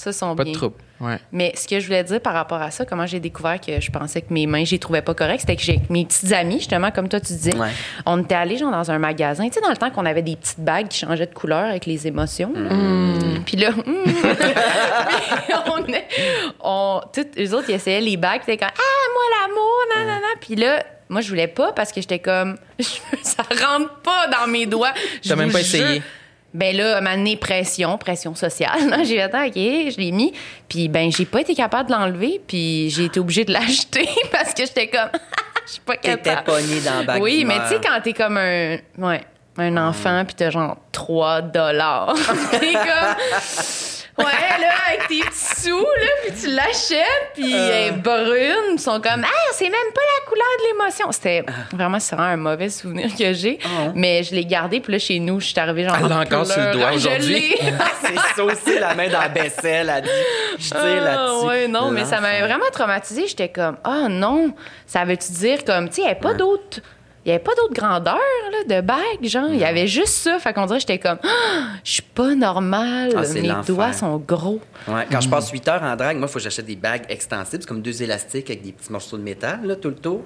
[0.00, 0.52] Ça sont Pas bien.
[0.54, 0.76] de trouble.
[0.98, 1.18] Ouais.
[1.30, 3.90] Mais ce que je voulais dire par rapport à ça, comment j'ai découvert que je
[3.90, 6.58] pensais que mes mains, je les trouvais pas correctes, c'était que j'ai mes petites amies,
[6.58, 7.68] justement, comme toi tu disais, Ouais.
[8.06, 10.36] on était allés genre dans un magasin, tu sais, dans le temps qu'on avait des
[10.36, 12.48] petites bagues qui changeaient de couleur avec les émotions.
[12.54, 13.42] Mm.
[13.44, 14.04] Puis là, mm.
[14.04, 16.08] Puis on, est-
[16.62, 20.12] on, toutes les autres, ils essayaient les bagues, puis c'était comme ah moi l'amour, non
[20.14, 20.34] non non.
[20.40, 22.56] Puis là, moi je voulais pas parce que j'étais comme
[23.22, 24.92] ça rentre pas dans mes doigts.
[25.22, 25.80] Je T'as même pas jure.
[25.82, 26.02] essayé?
[26.52, 29.04] Ben là, à donné, pression, pression sociale.
[29.04, 30.32] J'ai attends, OK, je l'ai mis.
[30.68, 32.40] Puis ben, j'ai pas été capable de l'enlever.
[32.46, 35.10] Puis j'ai été obligée de l'acheter parce que j'étais comme,
[35.66, 36.46] je suis pas T'étais capable.
[36.46, 39.20] pogné dans la bague Oui, mais tu sais, quand t'es comme un, ouais,
[39.58, 42.14] un enfant, puis t'as genre 3 dollars.
[42.58, 43.16] t'es comme,
[44.22, 48.72] là, avec tes petits sous, là, puis tu l'achètes, puis elle est brune.
[48.74, 51.12] Ils sont comme, ah, c'est même pas la couleur de l'émotion.
[51.12, 53.58] C'était vraiment, c'est vraiment un mauvais souvenir que j'ai.
[53.94, 55.96] Mais je l'ai gardé, puis là, chez nous, je suis arrivée genre.
[55.98, 57.34] Elle en encore sur le doigt aujourd'hui.
[57.34, 57.58] l'ai.
[58.02, 60.10] C'est saucé la main dans la vaisselle, elle dit.
[60.58, 61.46] Je tire Ah, là-dessus.
[61.46, 63.26] ouais, non, mais ça m'avait vraiment traumatisée.
[63.28, 64.52] J'étais comme, ah non,
[64.86, 66.80] ça veut-tu dire comme, tu sais, il n'y avait pas d'autres.
[67.24, 68.16] Il n'y avait pas d'autre grandeur
[68.50, 69.50] là, de bague, genre.
[69.50, 70.38] Il y avait juste ça.
[70.38, 73.12] Fait qu'on dirait que j'étais comme, ah, je suis pas normale.
[73.14, 74.60] Ah, Mes doigts sont gros.
[74.88, 77.04] Ouais, quand je passe 8 heures en drague, moi, il faut que j'achète des bagues
[77.10, 77.62] extensibles.
[77.62, 80.22] C'est comme deux élastiques avec des petits morceaux de métal, là, tout le tour.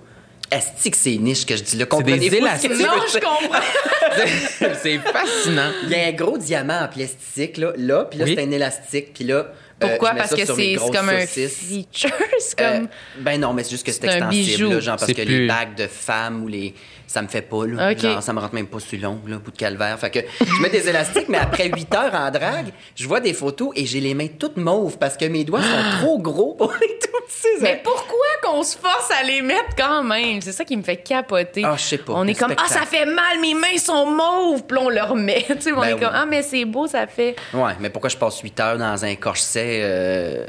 [0.53, 1.87] Est-ce que c'est niche que je dis là?
[1.87, 2.71] des ce que élastiques.
[2.73, 4.75] Non, je comprends.
[4.83, 5.71] c'est fascinant.
[5.85, 8.35] Il y a un gros diamant en plastique, là, là puis là, Oui.
[8.37, 9.47] c'est un élastique, puis là...
[9.83, 10.11] euh, Pourquoi?
[10.15, 12.11] Parce que c'est comme un feature.
[12.39, 12.89] C'est Euh, comme.
[13.21, 15.75] ben non, mais c'est juste que c'est extensible, genre parce C'est que plus- les bagues
[15.77, 16.75] de femmes ou les
[17.07, 19.51] ça me fait pas là, genre ça me rentre même pas sur l'ongle, là, bout
[19.51, 19.99] de calvaire.
[19.99, 23.33] Fait que je mets des élastiques, mais après 8 heures en drague, je vois des
[23.35, 26.73] photos et j'ai les mains toutes mauves parce que mes doigts sont trop gros pour
[26.81, 27.55] les toucher.
[27.61, 30.41] Mais pourquoi qu'on se force à les mettre quand même?
[30.41, 31.63] C'est ça qui me fait capoter.
[31.65, 32.13] Ah, je sais pas.
[32.17, 34.63] On est comme, ah, ça fait mal, mes mains sont mauves.
[34.65, 35.45] Puis on le remet.
[35.55, 36.01] Tu sais, on Ben est oui.
[36.01, 37.37] comme, ah, mais c'est beau, ça fait.
[37.53, 40.47] Ouais, mais pourquoi je passe 8 heures dans un corset euh,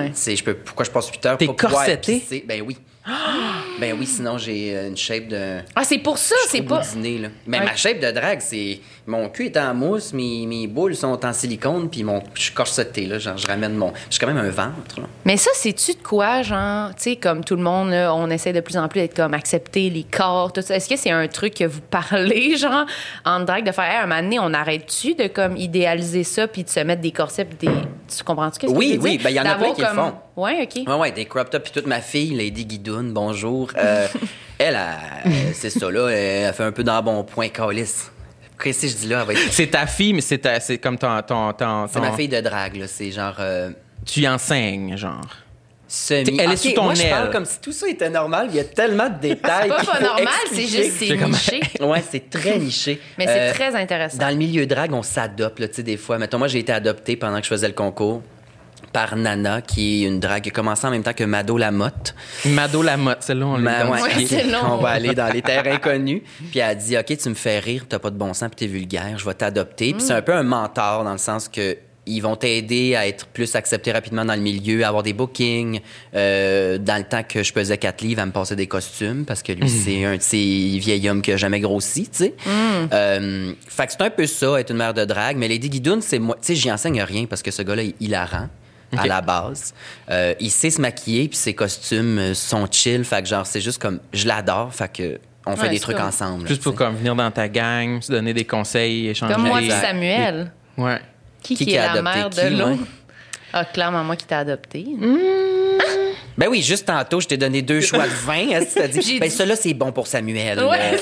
[0.00, 0.12] Ouais.
[0.14, 2.22] je peux pourquoi je passe 8 heures T'es corseté?
[2.46, 2.76] Ben oui.
[3.80, 6.80] Ben oui, sinon j'ai euh, une shape de Ah, c'est pour ça, c'est pas.
[6.80, 7.28] dîner là.
[7.46, 11.24] Mais ma shape de drague, c'est mon cul est en mousse, mes, mes boules sont
[11.26, 14.32] en silicone, puis mon je suis corseté là, genre je ramène mon je suis quand
[14.32, 15.06] même un ventre là.
[15.24, 18.52] Mais ça, c'est-tu de quoi, genre, tu sais, comme tout le monde, là, on essaie
[18.52, 20.76] de plus en plus d'être comme accepter les corps, tout ça.
[20.76, 22.86] Est-ce que c'est un truc que vous parlez, genre,
[23.24, 26.64] en drague, de faire, hey, un moment donné, on arrête-tu de comme idéaliser ça puis
[26.64, 27.74] de se mettre des corsets puis des.
[28.16, 29.20] Tu comprends-tu qu'est-ce Oui, que je veux oui, dire?
[29.24, 30.12] ben, il y en a plein qui le font.
[30.36, 30.88] Ouais, OK.
[30.88, 31.62] Ouais, ouais, des crop tops.
[31.64, 33.70] Puis toute ma fille, Lady Guidoune, bonjour.
[33.76, 34.06] euh,
[34.58, 34.78] elle,
[35.24, 36.08] elle, c'est ça, là.
[36.08, 38.10] Elle fait un peu dans bon point, calice.
[38.62, 39.20] Qu'est-ce que je dis là?
[39.20, 41.20] Elle va être- C'est ta fille, mais c'est ta- c'est comme ton.
[41.22, 42.86] ton, ton, C'est ma fille de drague, là.
[42.86, 43.36] C'est genre.
[43.40, 43.70] euh,
[44.06, 45.20] Tu y enseignes, genre.
[45.88, 46.36] semi.
[46.38, 47.32] Elle est Ok, sous ton moi, je parle aile.
[47.32, 48.46] comme si tout ça était normal.
[48.50, 49.68] Il y a tellement de détails.
[49.76, 51.60] C'est pas pas normal, c'est juste, c'est niché.
[51.80, 53.00] Ouais, c'est très niché.
[53.18, 54.18] Mais c'est Euh, très intéressant.
[54.18, 56.16] Dans le milieu drague, on s'adopte, là, tu sais, des fois.
[56.18, 58.22] Mettons, moi, j'ai été adoptée pendant que je faisais le concours
[58.92, 62.14] par Nana, qui est une drague qui a commencé en même temps que Mado Lamotte.
[62.46, 64.38] Mado Lamotte, celle-là, on l'a Ma- ouais, identifiée.
[64.40, 64.58] c'est long.
[64.72, 66.22] On va aller dans les terres inconnues.
[66.50, 68.66] Puis elle a dit, OK, tu me fais rire, t'as pas de bon sens, puis
[68.66, 69.92] t'es vulgaire, je vais t'adopter.
[69.92, 71.76] Puis c'est un peu un mentor dans le sens que
[72.06, 75.80] ils vont t'aider à être plus accepté rapidement dans le milieu, à avoir des bookings.
[76.16, 79.42] Euh, dans le temps que je pesais 4 livres, à me passer des costumes parce
[79.44, 82.34] que lui, c'est un de ces vieils hommes qui a jamais grossi, tu sais.
[82.92, 85.36] Euh, fait que c'est un peu ça, être une mère de drague.
[85.36, 86.36] Mais Lady Guidoune, c'est moi.
[86.40, 88.48] Tu sais, j'y enseigne rien parce que ce gars-là, il est hilarant
[88.96, 89.06] à Ok.
[89.06, 89.74] la base.
[90.10, 93.04] Euh, il sait se maquiller, puis ses costumes euh, sont chill.
[93.04, 94.72] Fait que genre, c'est juste comme, je l'adore.
[94.74, 96.46] Fait que on fait Ouais, des trucs ensemble.
[96.48, 99.32] Juste pour comme venir dans ta gang, se donner des conseils, échanger.
[99.34, 100.52] Comme moi puis Samuel.
[100.76, 101.00] Ouais.
[101.42, 102.70] Qui, Qui est a la adopté mère qui, de l'autre?
[102.82, 102.86] ouais?
[103.52, 104.86] Ah, clairement, moi qui t'ai adopté.
[106.38, 108.46] Ben oui, juste tantôt, je t'ai donné deux choix de vin.
[108.54, 110.58] hein, t'as dit, ben dit- ça c'est bon pour Samuel.
[110.62, 110.98] Ouais.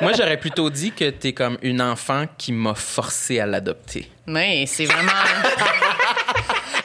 [0.00, 4.10] Moi, j'aurais plutôt dit que t'es comme une enfant qui m'a forcé à l'adopter.
[4.26, 5.12] Mais c'est vraiment.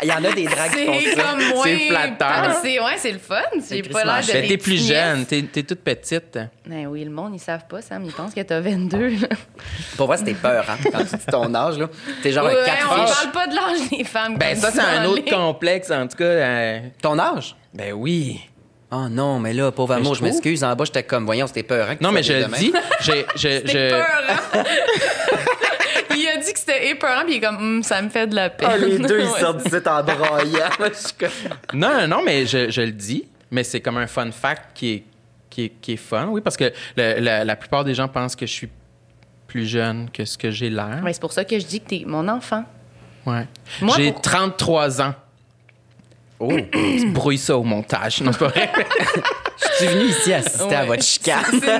[0.03, 1.35] Il y en a des dragues qui font ça.
[1.63, 2.55] C'est flatteur.
[2.61, 3.41] C'est ouais, c'est le fun.
[3.69, 4.31] J'ai pas l'air de.
[4.31, 6.37] Ben, t'es plus jeune, t'es, t'es toute petite.
[6.65, 8.03] Ben oui, le monde, ils savent pas, Sam.
[8.05, 9.07] Ils pensent que t'as 22.
[9.09, 9.27] là.
[9.97, 11.87] Pour vrai, c'était peur, hein, quand tu dis ton âge, là.
[12.21, 13.15] T'es genre Ouais, un 4 on fiches.
[13.15, 14.37] parle pas de l'âge des femmes.
[14.37, 16.23] Ben, ça, c'est un autre les- complexe, en tout cas.
[16.25, 17.55] euh, Ton âge?
[17.73, 18.39] ben oui.
[18.89, 20.63] Oh non, mais là, pauvre Mais amour, je je m'excuse.
[20.63, 21.95] En bas, j'étais comme, voyons, c'était peur, hein.
[21.99, 22.71] Non, mais je le dis.
[23.01, 24.07] j'ai- je- C'était je- peur,
[24.53, 24.63] hein?
[26.21, 28.35] il a dit que c'était épeurant, puis il est comme, Hum, ça me fait de
[28.35, 28.69] la peine.
[28.71, 30.69] Ah, les deux, ils sortent d'ici en braillant.
[31.73, 33.27] Non, non, non, mais je, je le dis.
[33.51, 35.03] Mais c'est comme un fun fact qui est
[35.49, 36.65] qui est, qui est fun, oui, parce que
[36.97, 38.69] le- la, la plupart des gens pensent que je suis
[39.47, 40.99] plus jeune que ce que j'ai l'air.
[41.03, 42.63] Ouais, c'est pour ça que je dis que t'es mon enfant.
[43.25, 43.47] Ouais.
[43.81, 45.15] Moi, J'ai pour- 33 ans.
[46.39, 48.21] Oh, tu brouilles ça au montage.
[48.21, 48.69] Non, c'est pas vrai.
[49.59, 51.43] Je suis venu ici assister à votre chicane.
[51.49, 51.79] C'est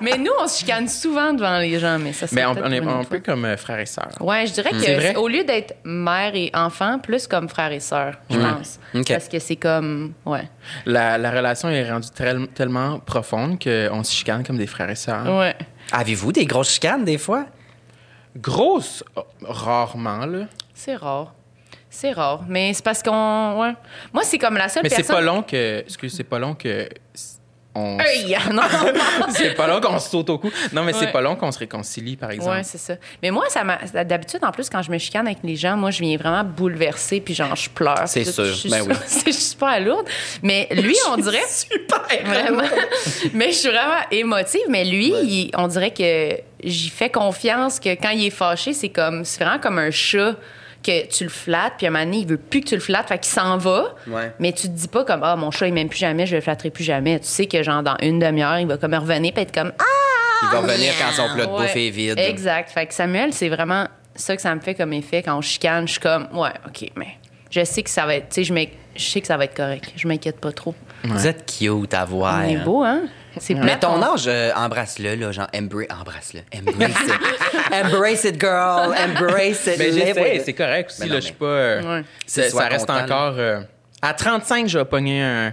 [0.00, 2.78] mais nous, on se chicane souvent devant les gens, mais ça, c'est Mais on, est
[2.78, 4.12] un peu comme euh, frères et sœurs.
[4.20, 5.14] Ouais, je dirais C'est vrai?
[5.14, 8.78] que au lieu d'être mère et enfant, plus comme frère et sœur, je pense.
[8.94, 9.08] Ok.
[9.08, 10.48] Parce que c'est comme, ouais.
[10.84, 12.08] La, la relation est rendue
[12.54, 15.38] tellement profonde qu'on se chicane comme des frères et sœurs.
[15.38, 15.56] Ouais.
[15.92, 17.46] Avez-vous des grosses chicanes des fois?
[18.36, 20.46] Grosse, oh, rarement, là.
[20.74, 21.34] C'est rare.
[21.90, 22.42] C'est rare.
[22.48, 23.60] Mais c'est parce qu'on.
[23.60, 23.72] Ouais.
[24.12, 25.16] Moi, c'est comme la seule Mais c'est personne.
[25.16, 25.80] pas long que.
[25.80, 26.88] Excuse, c'est pas long que.
[27.74, 28.36] On, Hey!
[28.52, 28.62] Non!
[29.30, 30.50] c'est pas long qu'on se saute au cou.
[30.72, 32.56] Non, mais c'est pas long qu'on se réconcilie, par exemple.
[32.56, 32.94] Ouais, c'est ça.
[33.22, 33.78] Mais moi, ça m'a.
[34.04, 37.20] D'habitude, en plus, quand je me chicane avec les gens, moi, je viens vraiment bouleversée,
[37.20, 38.02] puis genre, je pleure.
[38.06, 38.44] C'est sûr.
[38.46, 38.94] Je suis, Ben oui.
[39.06, 40.06] je suis super lourde.
[40.42, 41.42] Mais lui, on dirait.
[41.48, 42.24] Super!
[42.24, 42.62] Vraiment.
[43.32, 44.62] mais je suis vraiment émotive.
[44.68, 48.88] Mais lui, il- on dirait que j'y fais confiance que quand il est fâché, c'est
[48.90, 49.24] comme.
[49.24, 50.34] C'est vraiment comme un chat
[50.82, 52.80] que tu le flattes, puis à un moment donné, il veut plus que tu le
[52.80, 53.94] flattes, fait qu'il s'en va.
[54.06, 54.32] Ouais.
[54.38, 56.40] Mais tu te dis pas comme, ah, mon chat, il m'aime plus jamais, je le
[56.40, 57.18] flatterai plus jamais.
[57.20, 59.84] Tu sais que, genre, dans une demi-heure, il va comme revenir, puis être comme, ah!
[60.42, 61.58] Il va revenir quand son plat de Ouais.
[61.62, 62.18] bouffe est vide.
[62.18, 62.70] Exact.
[62.70, 65.86] Fait que Samuel, c'est vraiment ça que ça me fait comme effet quand on chicane.
[65.88, 67.08] Je suis comme, ouais, OK, mais
[67.50, 68.54] je sais que ça va être, tu sais, je
[68.96, 69.92] je sais que ça va être correct.
[69.96, 70.74] Je m'inquiète pas trop.
[71.04, 72.40] Vous êtes cute à voir.
[72.44, 73.02] On est beau, hein?
[73.40, 76.40] C'est Mais ton on- âge, euh, embrasse-le, là, genre, embra- embrasse-le.
[76.56, 77.72] Embrace it.
[77.84, 78.94] embrace it, girl.
[78.94, 79.78] Embrace it.
[79.78, 80.42] Mais j'essaie, it.
[80.44, 81.00] c'est correct aussi.
[81.02, 81.44] Mais là, je suis pas.
[81.46, 82.04] euh, Ouais.
[82.26, 83.34] ça, sois reste content, encore.
[83.38, 83.60] euh,
[84.02, 85.52] à 35, je vais pogner un.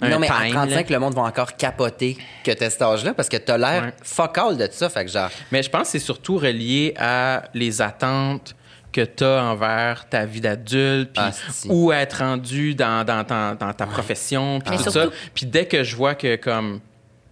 [0.00, 0.96] un non, mais à time, 35, là.
[0.96, 3.82] le monde va encore capoter que t'es cet âge-là parce que t'as l'air
[4.18, 4.28] Ouais.
[4.36, 4.88] all de ça.
[4.88, 8.54] Fait que genre, Mais je pense que c'est surtout relié à les attentes
[8.90, 11.22] que tu as envers ta vie d'adulte, puis
[11.68, 15.16] où être rendu dans, dans, ta- dans ta profession, puis tout surtout- ça.
[15.34, 16.80] Puis dès que je vois que, comme,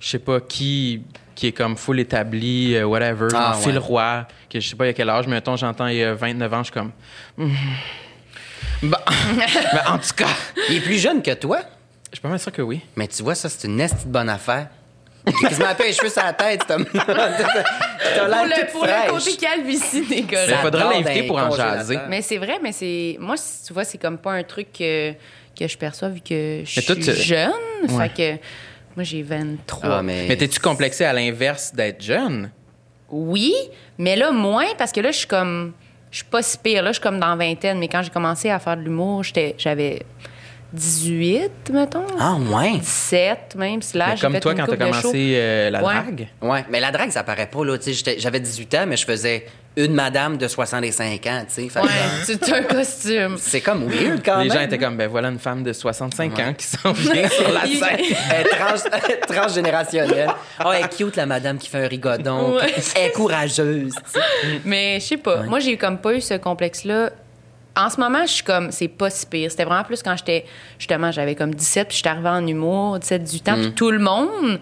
[0.00, 1.02] je sais pas qui
[1.34, 3.76] qui est comme full établi, euh, whatever, Ah, ouais.
[3.76, 6.54] Roy, que je sais pas à quel âge, mais mettons, j'entends il y a 29
[6.54, 6.92] ans, je suis comme...
[7.36, 7.52] Hmm.
[8.82, 8.96] Bon.
[9.36, 10.28] Mais en tout cas,
[10.70, 11.60] il est plus jeune que toi,
[12.10, 12.80] je suis pas mal sûr que oui.
[12.96, 14.68] mais tu vois, ça, c'est une esti de bonne affaire.
[15.26, 17.04] Il a quasiment pas les cheveux sur la tête, homme-là.
[17.06, 20.04] T'as Pour l'air le, toute pour le côté calvitie.
[20.08, 21.98] Mais il faudrait l'inviter pour en jaser.
[22.08, 23.16] Mais c'est vrai, mais c'est.
[23.18, 23.34] Moi,
[23.66, 25.12] tu vois, c'est comme pas un truc que,
[25.58, 27.50] que je perçois vu que je suis tu- jeune.
[27.88, 28.08] Ouais.
[28.08, 28.42] Fait que.
[28.96, 29.88] Moi, j'ai 23.
[29.90, 30.26] Ah, mais...
[30.28, 32.50] Mais t'es-tu complexé à l'inverse d'être jeune?
[33.10, 33.54] Oui,
[33.98, 35.72] mais là, moins, parce que là, je suis comme.
[36.10, 36.82] Je suis pas si pire.
[36.82, 39.22] Là, je suis comme dans la vingtaine, mais quand j'ai commencé à faire de l'humour,
[39.22, 40.02] j'étais- j'avais
[40.72, 42.04] 18, mettons.
[42.18, 42.78] Ah, ouais.
[42.78, 43.80] 17 même.
[43.82, 45.94] Si là, Mais comme fait toi, une quand t'as commencé euh, la Ouais.
[45.94, 46.28] drague?
[46.42, 47.78] Ouais, mais la drague, ça paraît pas, là.
[47.78, 51.68] Tu sais, j'étais- j'avais 18 ans, mais je faisais une madame de 65 ans, tu
[51.68, 51.78] sais.
[51.80, 51.88] Ouais,
[52.24, 53.36] c'est un costume.
[53.38, 54.56] C'est comme weird, quand Les même.
[54.58, 57.66] gens étaient comme, ben voilà une femme de 65 ans qui s'en vient sur la
[57.66, 57.98] Il- scène.
[58.34, 60.30] Elle est trans- transgénérationnelle.
[60.64, 62.56] Oh, elle est cute, la madame qui fait un rigodon.
[62.56, 62.74] Ouais.
[62.96, 63.94] Elle est courageuse.
[64.64, 65.42] Mais je sais pas.
[65.42, 67.10] Moi, j'ai comme pas eu ce complexe-là.
[67.76, 69.50] En ce moment, je suis comme, c'est pas si pire.
[69.50, 70.46] C'était vraiment plus quand j'étais,
[70.78, 73.98] justement, j'avais comme 17, puis j'étais arrivée en humour, 17, 18 ans, puis tout le
[73.98, 74.58] monde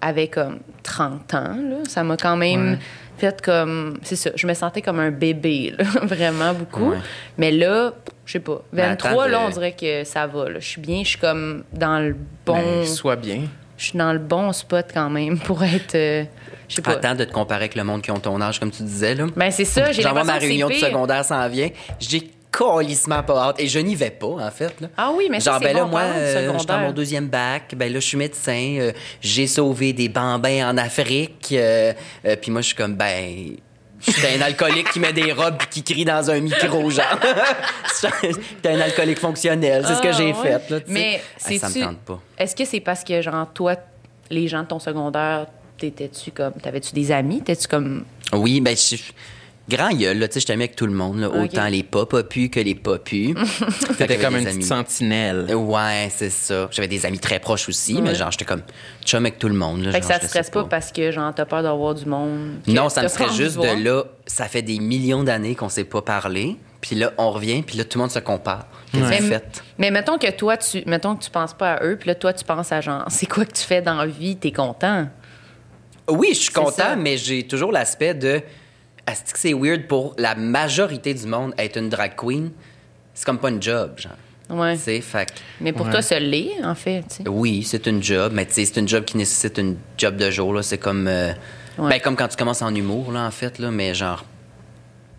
[0.00, 1.76] avait comme 30 ans, là.
[1.88, 2.78] Ça m'a quand même
[3.18, 6.90] fait comme, c'est ça, je me sentais comme un bébé, là, vraiment beaucoup.
[6.90, 6.98] Ouais.
[7.38, 7.92] Mais là,
[8.24, 10.58] je sais pas, Mais 23, attends, là, on dirait que ça va, là.
[10.58, 13.42] Je suis bien, je suis comme dans le bon, Ben, sois bien.
[13.76, 16.24] je suis dans le bon spot quand même pour être, euh,
[16.68, 16.92] je pas.
[16.92, 19.26] Attends de te comparer avec le monde qui ont ton âge, comme tu disais, là.
[19.36, 21.68] Ben, c'est ça, j'ai J'en vois l'impression ma réunion de secondaire s'en vient.
[21.98, 23.60] J'ai colissement pas hâte.
[23.60, 24.80] Et je n'y vais pas, en fait.
[24.80, 24.88] Là.
[24.96, 27.74] Ah oui, mais Genre, ben là, moi, de euh, je suis dans mon deuxième bac.
[27.76, 28.76] Ben là, je suis médecin.
[28.80, 31.48] euh, j'ai sauvé des bambins en Afrique.
[31.52, 31.92] euh,
[32.40, 33.56] Puis moi, je suis comme, ben...
[34.02, 37.18] Je suis un alcoolique qui met des robes et qui crie dans un micro, genre.
[38.62, 39.84] T'es un alcoolique fonctionnel.
[39.86, 40.32] C'est ce que Ah, j'ai ouais.
[40.32, 40.78] fait, là.
[40.88, 42.18] Mais Ah, c'est ça me tente pas.
[42.38, 43.76] Est-ce que c'est parce que genre toi,
[44.30, 48.96] les gens de ton secondaire, t'étais-tu comme, t'avais-tu des amis, t'étais-tu comme, Oui, ben, je
[49.70, 52.50] grand gueule, là, tu sais, j'étais avec tout le monde, là, autant les pas popus
[52.50, 53.34] que les pas pus.
[53.98, 55.54] T'étais comme une petite sentinelle.
[55.54, 56.68] Ouais, c'est ça.
[56.70, 58.62] J'avais des amis très proches aussi, mais genre, j'étais comme
[59.04, 59.84] chum avec tout le monde.
[59.84, 62.60] Là, fait que ça te stresse pas parce que genre t'as peur d'avoir du monde.
[62.66, 66.02] Non, ça me pas juste de là, ça fait des millions d'années qu'on s'est pas
[66.02, 68.66] parlé, puis là, on revient, puis là, tout le monde se compare.
[68.92, 69.34] Qu'est-ce que
[69.78, 72.32] Mais, mettons que toi, tu, mettons que tu penses pas à eux, puis là toi
[72.32, 75.08] tu penses à genre, c'est quoi que tu fais dans la vie, t'es content?
[76.08, 76.96] Oui, je suis content, ça.
[76.96, 78.40] mais j'ai toujours l'aspect de.
[79.06, 82.50] Est-ce que c'est weird pour la majorité du monde être une drag queen?
[83.14, 84.12] C'est comme pas une job, genre.
[84.58, 84.76] Ouais.
[84.76, 85.92] Tu sais, fait que- Mais pour Ouais.
[85.92, 87.20] toi, ça l'est en fait.
[87.28, 90.30] Oui, c'est une job, mais tu sais, c'est une job qui nécessite une job de
[90.30, 90.52] jour.
[90.54, 90.62] Là.
[90.62, 91.32] C'est comme, euh,
[91.78, 91.88] Ouais.
[91.90, 94.24] ben, comme quand tu commences en humour, là, en fait, là, mais genre,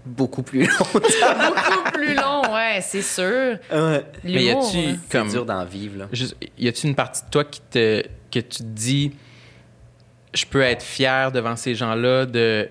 [0.05, 0.67] beaucoup plus long.
[0.93, 3.57] Beaucoup plus long, ouais, c'est sûr.
[3.71, 4.03] Ouais.
[4.23, 4.97] Mais y a-tu hein.
[5.07, 6.07] C'est comme dur d'en vivre, là?
[6.11, 9.11] juste- y a-tu une partie de toi qui te que tu te dis
[10.33, 12.67] je peux être fier devant ces gens-là de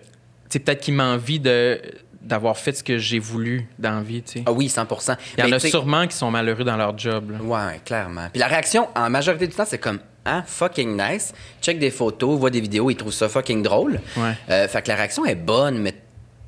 [0.50, 1.80] sais peut-être qu'ils m'envient de
[2.22, 4.42] d'avoir fait ce que j'ai voulu dans la vie, tu sais.
[4.46, 7.30] Ah oui, 100% Il y en Mais a sûrement qui sont malheureux dans leur job.
[7.30, 7.38] là.
[7.42, 8.28] Ouais, clairement.
[8.30, 11.32] Puis la réaction, en majorité du temps, c'est comme ah fucking nice.
[11.62, 14.00] Check des photos, voit des vidéos, ils trouvent ça fucking drôle.
[14.18, 14.34] Ouais.
[14.50, 15.94] Euh, fait que la réaction est bonne, mais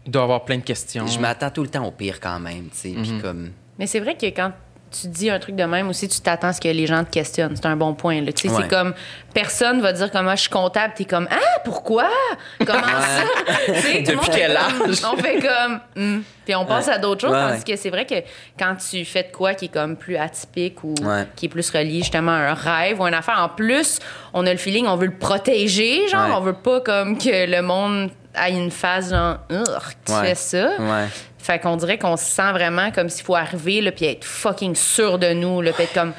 [0.05, 1.07] Il doit y avoir plein de questions.
[1.07, 2.91] je m'attends tout le temps au pire quand même, tu sais.
[2.91, 3.23] Puis Mhm.
[3.23, 4.53] comme Mais c'est vrai que quand
[5.01, 7.11] tu dis un truc de même aussi, tu t'attends à ce que les gens te
[7.11, 7.57] questionnent.
[7.57, 8.21] C'est un bon point.
[8.21, 8.33] Là.
[8.33, 8.63] Tu sais, Ouais.
[8.63, 8.95] C'est comme
[9.35, 10.93] personne va dire comment je suis comptable.
[10.97, 12.09] T'es comme Ah, pourquoi?
[12.65, 13.25] Comment ça?
[13.67, 15.03] Tu sais, tout le Depuis monde quel âge?
[15.13, 16.21] On fait comme Hmm.
[16.45, 16.93] Puis on passe Ouais.
[16.95, 17.31] à d'autres choses.
[17.33, 17.75] Ouais, tandis ouais.
[17.75, 18.17] que c'est vrai que
[18.59, 21.27] quand tu fais de quoi qui est comme plus atypique ou Ouais.
[21.37, 23.99] qui est plus relié justement à un rêve ou une affaire, en plus,
[24.35, 26.09] on a le feeling, on veut le protéger.
[26.09, 26.35] Genre, Ouais.
[26.37, 29.37] on veut pas comme que le monde ait une phase genre,
[30.05, 30.29] tu Ouais.
[30.29, 30.71] fais ça.
[31.49, 31.55] Ouais.
[31.55, 34.75] Fait qu'on dirait qu'on se sent vraiment comme s'il faut arriver, là, puis être fucking
[34.75, 36.13] sûr de nous, là, puis être comme...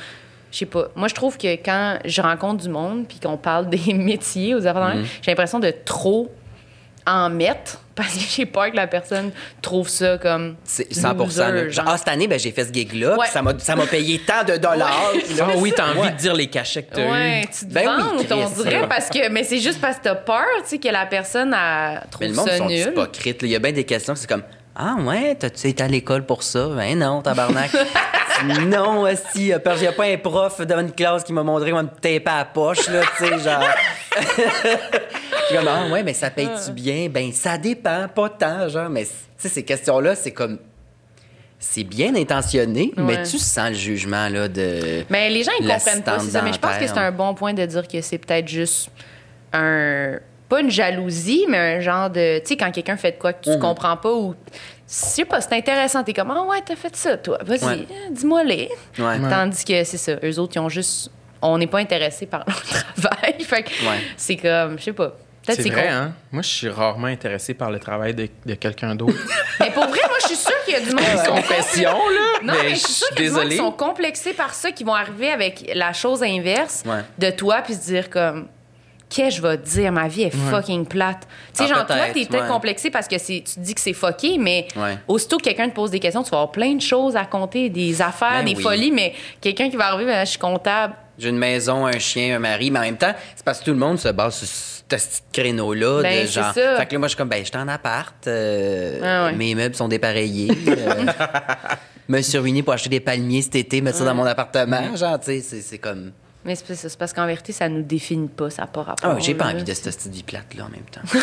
[0.52, 0.90] Je sais pas.
[0.96, 4.68] Moi, je trouve que quand je rencontre du monde, puis qu'on parle des métiers aux
[4.68, 6.32] affaires, de même, j'ai l'impression de trop
[7.06, 9.32] en mettre, parce que j'ai peur que la personne
[9.62, 10.56] trouve ça comme...
[10.64, 11.86] C'est 100 loser, genre.
[11.88, 13.28] Ah, cette année, ben, j'ai fait ce gig-là, Ouais.
[13.28, 15.12] ça m'a- ça m'a payé tant de dollars.
[15.26, 16.12] Puis là, Ah oui, t'as envie Ouais.
[16.12, 17.48] de dire les cachets que t'as Ouais, eu.
[17.48, 18.88] tu te Ben oui, on dirait, ça.
[18.88, 19.28] parce que...
[19.30, 22.28] Mais c'est juste parce que t'as peur, tu sais, que la personne, elle trouve Mais
[22.30, 22.78] le monde ça sont nul.
[22.90, 23.42] hypocrites.
[23.42, 23.48] là.
[23.48, 24.44] Il y a bien des questions que c'est comme
[24.76, 26.68] Ah ouais, t'as-tu été à l'école pour ça?
[26.76, 27.72] Ben non, tabarnak.
[28.66, 31.84] non, si, il n'y a pas un prof devant une classe qui m'a montré comment
[31.84, 33.64] me taper à la poche, là, tu sais, genre.
[35.44, 37.10] Je suis comme, ah ouais, mais ça paye-tu bien?
[37.10, 38.90] Ben, ça dépend, pas tant, genre.
[38.90, 40.58] Mais, tu sais, ces questions-là, c'est comme.
[41.60, 45.06] C'est bien intentionné, mais tu sens le jugement, là, de.
[45.10, 46.42] Mais les gens, ils comprennent pas, c'est ça.
[46.42, 48.90] Mais je pense que c'est un bon point de dire que c'est peut-être juste
[49.54, 50.18] un.
[50.54, 52.40] Pas une jalousie, mais un genre de.
[52.40, 53.60] Tu sais, quand quelqu'un fait de quoi que tu Mhm.
[53.60, 54.36] comprends pas ou.
[54.52, 54.54] Je
[54.88, 56.04] sais pas, c'est intéressant.
[56.04, 57.40] T'es comme, ah ouais, t'as fait ça, toi.
[57.44, 57.88] Vas-y, Ouais.
[57.90, 58.70] euh, dis-moi les.
[59.00, 59.18] Ouais.
[59.30, 60.12] Tandis que c'est ça.
[60.24, 61.10] Eux autres, ils ont juste.
[61.42, 63.36] On n'est pas intéressés par leur travail.
[63.44, 64.00] fait que Ouais.
[64.16, 65.10] c'est comme, je sais pas.
[65.46, 66.14] Peut-être C'est c'est vrai, con- hein?
[66.32, 69.14] Moi, je suis rarement intéressé par le travail de, de quelqu'un d'autre.
[69.60, 71.90] Mais pour vrai, moi, je suis sûre qu'il y a du monde qui sont Confession,
[71.92, 72.40] là!
[72.44, 73.56] Non, mais, je suis sûre qu'il y a du monde désolé.
[73.58, 77.02] qui sont complexés par ça, qui vont arriver avec la chose inverse Ouais.
[77.18, 78.48] de toi, puis se dire comme.
[79.16, 79.92] Qu'est-ce que je vais te dire?
[79.92, 81.28] Ma vie est fucking plate.
[81.54, 82.48] Tu sais, Ah, genre, toi, t'es peut-être ouais.
[82.50, 84.98] complexé parce que tu te dis que c'est fucké, mais Ouais.
[85.08, 87.70] aussitôt que quelqu'un te pose des questions, tu vas avoir plein de choses à compter,
[87.70, 88.64] des affaires, Ben des oui.
[88.64, 90.96] folies, mais quelqu'un qui va arriver, ben, je suis comptable.
[91.20, 93.72] J'ai une maison, un chien, un mari, mais en même temps, c'est parce que tout
[93.72, 96.02] le monde se base sur ce petit créneau-là.
[96.02, 96.52] Ben, de c'est genre.
[96.54, 96.78] ça.
[96.78, 99.34] Fait que là, moi, je suis comme, ben, je suis en appart, euh, Ah ouais.
[99.34, 100.50] mes meubles sont dépareillés.
[100.68, 101.06] euh,
[102.08, 104.96] me suis ruiné pour acheter des palmiers cet été, mettre ça dans mon appartement.
[104.96, 106.12] Genre, tu sais, c'est comme.
[106.46, 109.12] Mais c'est parce qu'en vérité, ça nous définit pas, ça n'a pas rapport.
[109.12, 109.54] Ah, j'ai pas là.
[109.54, 111.02] envie de cette petite vie plate-là en même temps.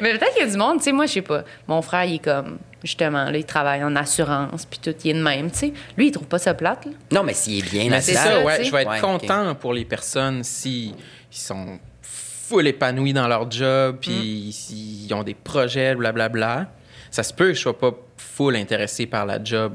[0.00, 1.42] Mais peut-être qu'il y a du monde, tu sais, moi, je sais pas.
[1.66, 5.14] Mon frère, il est comme, justement, là, il travaille en assurance, puis tout, il est
[5.14, 5.72] de même, tu sais.
[5.96, 6.92] Lui, il trouve pas ça plate, là.
[7.12, 8.62] non, mais s'il est bien Mais c'est ça, ouais.
[8.62, 10.94] Je vais être Ouais, content pour les personnes si
[11.32, 16.68] ils sont full épanouis dans leur job, puis s'ils ont des projets, blablabla.
[17.10, 19.72] Ça se peut que je sois pas full intéressé par la job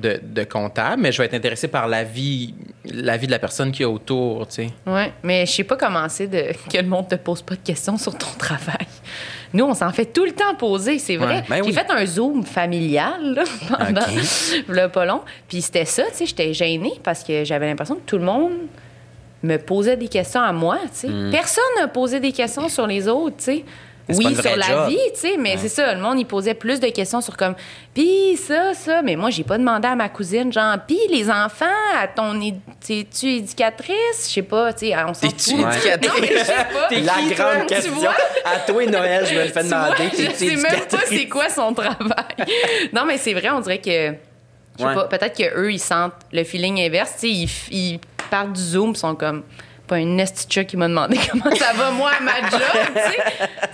[0.00, 3.38] de, de comptable, mais je vais être intéressé par la vie, la vie de la
[3.38, 4.68] personne qui est autour, tu sais.
[4.86, 7.60] Ouais, mais je sais pas comment c'est de que le monde te pose pas de
[7.60, 8.86] questions sur ton travail.
[9.52, 11.36] Nous, on s'en fait tout le temps poser, c'est vrai.
[11.36, 11.72] Ouais, ben J'ai oui.
[11.72, 14.06] fait un zoom familial là, pendant
[14.68, 18.06] le pas long, puis c'était ça, tu sais, j'étais gênée parce que j'avais l'impression que
[18.06, 18.52] tout le monde
[19.42, 21.10] me posait des questions à moi, tu sais.
[21.30, 23.64] Personne n'a posé des questions sur les autres, tu sais.
[24.18, 24.88] Oui, sur la job.
[24.88, 27.54] vie, tu sais, mais c'est ça, le monde, il posait plus de questions sur comme,
[27.94, 31.64] puis ça, ça, mais moi, j'ai pas demandé à ma cousine, genre, puis les enfants,
[32.00, 34.26] à ton, es-tu éducatrice?
[34.28, 35.48] Je sais pas, tu sais, on s'en fout.
[35.48, 36.02] éducatrice?
[36.08, 36.88] Non, mais je sais pas.
[36.90, 37.94] La Qui, toi, grande tu question.
[37.94, 38.14] vois?
[38.44, 40.10] À toi et Noël, je me le fais Tu vois, demander.
[40.12, 41.98] je T'es-tu sais même pas c'est quoi son travail.
[42.92, 44.14] non, mais c'est vrai, on dirait que.
[44.78, 44.94] Je sais Ouais.
[44.94, 47.12] pas, peut-être qu'eux, ils sentent le feeling inverse.
[47.14, 49.42] Tu sais, ils, ils partent du Zoom, ils sont comme.
[49.86, 52.60] Pas une esti de chat qui m'a demandé comment ça va, moi, à ma job,
[52.94, 53.22] tu sais.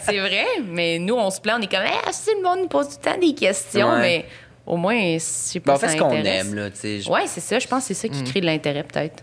[0.00, 2.68] C'est vrai, mais nous, on se plaint, on est comme, ah, si le monde nous
[2.68, 4.00] pose tout le temps des questions, Ouais.
[4.00, 4.24] mais
[4.66, 7.08] au moins, je sais Ben, pas on fait ça ce qu'on aime, là, tu sais.
[7.10, 9.22] Ouais, c'est ça, je pense que c'est ça qui crée de l'intérêt, peut-être.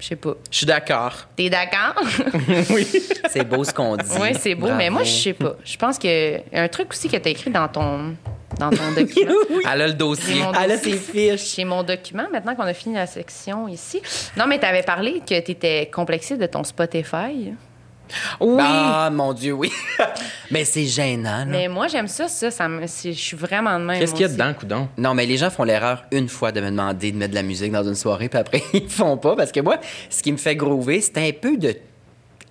[0.00, 0.34] Je sais pas.
[0.50, 1.26] Je suis d'accord.
[1.34, 2.00] T'es d'accord?
[3.30, 4.04] C'est beau ce qu'on dit.
[4.20, 5.56] Oui, c'est beau, mais moi, je sais pas.
[5.64, 8.14] Je pense que un truc aussi que tu as écrit dans ton,
[8.58, 9.32] dans ton document.
[9.72, 10.42] Elle a le dossier.
[10.62, 11.40] Elle a ses fiches.
[11.54, 14.00] Chez mon document, maintenant qu'on a fini la section ici.
[14.36, 17.52] Non, mais tu avais parlé que tu étais complexé de ton Spotify.
[18.40, 18.56] Oui!
[18.66, 19.70] Ah, mon Dieu, oui.
[20.50, 21.44] mais c'est gênant, là.
[21.44, 22.50] Mais moi, j'aime ça, ça.
[22.50, 23.98] ça me, je suis vraiment de même.
[23.98, 24.36] Qu'est-ce qu'il y a aussi.
[24.36, 24.88] dedans, coudon?
[24.96, 27.42] Non, mais les gens font l'erreur une fois de me demander de mettre de la
[27.42, 29.36] musique dans une soirée, puis après, ils font pas.
[29.36, 29.76] Parce que moi,
[30.08, 31.76] ce qui me fait groover, c'est un peu de.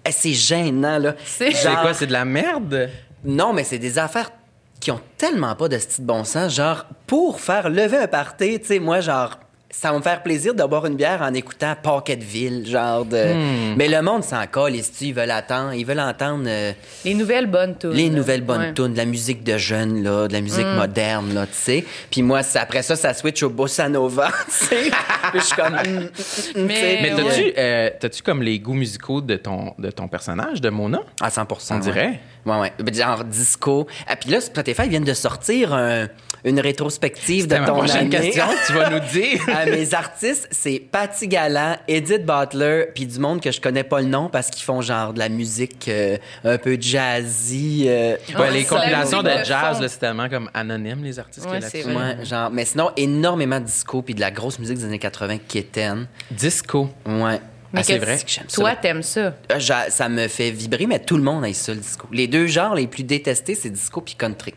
[0.05, 1.15] Eh, C'est gênant, là.
[1.25, 1.93] C'est- C'est Genre- quoi?
[1.95, 2.89] C'est de la merde?
[3.25, 4.29] Non, mais c'est des affaires
[4.79, 6.53] qui ont tellement pas de style bon sens.
[6.53, 9.39] Genre, pour faire lever un party, tu sais, moi, genre,
[9.79, 13.15] ça va me faire plaisir de boire une bière en écoutant Pocketville, genre de.
[13.33, 13.75] Hmm.
[13.77, 16.71] Mais le monde s'en colle, les ils veulent attendre, ils veulent entendre euh,
[17.05, 17.91] Les nouvelles bonnes tunes.
[17.91, 18.73] les nouvelles bonnes Ouais.
[18.73, 20.77] tunes, de la musique de jeunes, là, de la musique Hmm.
[20.77, 21.85] moderne, là, tu sais.
[22.09, 24.89] Puis moi, après ça, ça switch au bossa nova, tu sais.
[25.31, 25.73] Puis je suis comme.
[25.73, 26.65] mm, mm.
[26.65, 27.53] Mais ouais.
[27.57, 31.01] euh, t'as-tu comme les goûts musicaux de ton, de ton personnage, de Mona?
[31.21, 31.81] À 100% On ouais.
[31.81, 32.19] dirait.
[32.47, 32.93] Ouais, ouais.
[32.93, 33.85] Genre disco.
[34.07, 36.07] Ah, puis là, Spotify vient de sortir un-
[36.43, 38.31] une rétrospective de ma ton prochaine année.
[38.31, 39.41] question, tu vas nous dire.
[39.47, 44.01] Ah, mes artistes, c'est Patty Gallant, Edith Butler, puis du monde que je connais pas
[44.01, 47.85] le nom parce qu'ils font genre de la musique euh, un peu jazzy.
[47.87, 51.45] euh, Ouais, les c'est la compilations de jazz, là, c'est tellement comme anonyme, les artistes
[51.47, 51.93] Ouais, qu'il y a c'est là-dessus.
[51.95, 52.15] vrai.
[52.19, 55.37] ouais, genre, mais sinon, énormément de disco puis de la grosse musique des années 80
[55.47, 56.07] quétaine.
[56.31, 56.89] Disco.
[57.05, 57.39] Ouais.
[57.73, 58.15] Mais Ah, c'est que- vrai.
[58.17, 58.61] que j'aime ça.
[58.61, 59.33] Toi, t'aimes ça?
[59.51, 62.07] Euh, ça me fait vibrer, mais tout le monde a ça, le disco.
[62.13, 64.53] Les deux genres les plus détestés, c'est disco puis country.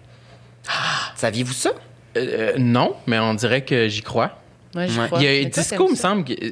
[1.17, 1.71] Saviez-vous ça?
[2.17, 4.33] Euh, euh, non, mais on dirait que j'y crois.
[4.75, 4.87] Ouais.
[5.07, 5.19] crois.
[5.21, 6.51] Il y a Mais toi, Disco, il me semble, que, euh,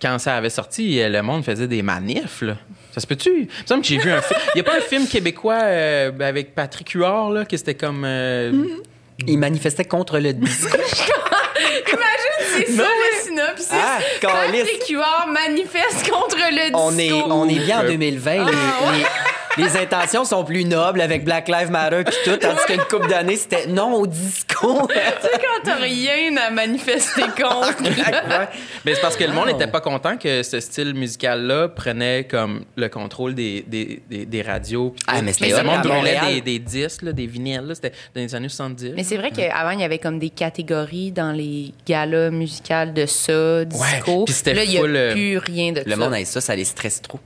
[0.00, 2.42] quand ça avait sorti, le monde faisait des manifs.
[2.42, 2.56] Là.
[2.92, 3.30] Ça se peut-tu?
[3.30, 4.38] Il me semble que j'ai vu un film.
[4.54, 8.04] Il n'y a pas un film québécois euh, avec Patrick Huard, là, que c'était comme.
[8.04, 8.52] euh,
[9.26, 10.68] Ils manifestaient contre le disco.
[11.86, 13.68] Imagine, c'est ça le synopsis.
[13.72, 13.98] Ah.
[14.20, 16.78] Patrick Huard manifeste contre le disco.
[16.80, 18.32] on est, on est bien en Euh, 2020.
[18.32, 19.04] Les, les-
[19.56, 23.36] les intentions sont plus nobles avec Black Lives Matter puis tout, tandis qu'une couple d'années,
[23.36, 24.86] c'était non au disco.
[24.88, 27.82] Tu sais, quand t'as rien à manifester contre.
[27.82, 28.48] Ouais.
[28.84, 32.64] Mais c'est parce que le monde n'était pas content que ce style musical-là prenait comme
[32.76, 34.94] le contrôle des, des, des, des radios.
[35.06, 36.34] Ah, mais c'était le monde brûlait Montréal.
[36.34, 37.70] des, des disques, là, des vinyles.
[37.74, 38.92] C'était dans les années 70.
[38.96, 43.06] Mais c'est vrai qu'avant, il y avait comme des catégories dans les galas musicales de
[43.06, 44.24] ça, disco.
[44.24, 45.96] puis c'était Là, il n'y a euh, plus rien de Le ça.
[45.96, 47.20] monde avec ça, ça les stresse trop.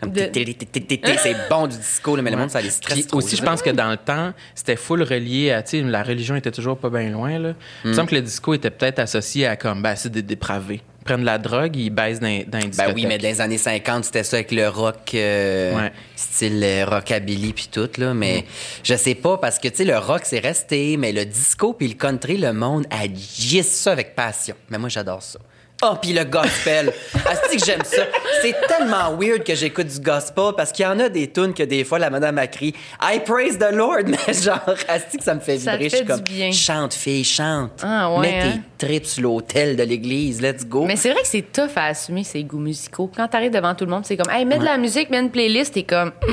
[0.00, 3.90] C'est bon du disco, mais le monde, ça les stresse aussi, je pense que dans
[3.90, 7.54] le temps, c'était full relié à, la religion était toujours pas bien loin, là.
[7.84, 10.80] Il me semble que le disco était peut-être associé à comme, ben, c'est des dépravés.
[11.00, 13.40] Ils prennent de la drogue, ils baissent dans, dans les Ben oui, mais dans les
[13.40, 15.92] années 50, c'était ça avec le rock, euh, Ouais.
[16.14, 18.12] style euh, rockabilly puis tout, là.
[18.12, 18.44] Mais
[18.84, 21.88] je sais pas, parce que, tu sais, le rock, c'est resté, mais le disco puis
[21.88, 24.54] le country, le monde agisse ça avec passion.
[24.68, 25.38] Mais moi, j'adore ça.
[25.80, 26.92] Oh, puis le gospel.
[27.30, 28.02] Asti que j'aime ça.
[28.42, 31.62] C'est tellement weird que j'écoute du gospel parce qu'il y en a des tunes que
[31.62, 35.36] des fois la madame a crié I praise the Lord, mais genre, Asti que ça
[35.36, 35.88] me fait vibrer.
[35.88, 36.50] je suis comme, bien.
[36.50, 37.70] chante, fille, chante.
[37.84, 38.60] Ah, ouais, Mets hein?
[38.76, 40.84] tes trips sur l'hôtel de l'église, let's go.
[40.84, 43.08] Mais c'est vrai que c'est tough à assumer ses goûts musicaux.
[43.16, 45.30] Quand t'arrives devant tout le monde, c'est comme, hey, mets de la musique, mets une
[45.30, 46.26] playlist, t'es comme, Ah,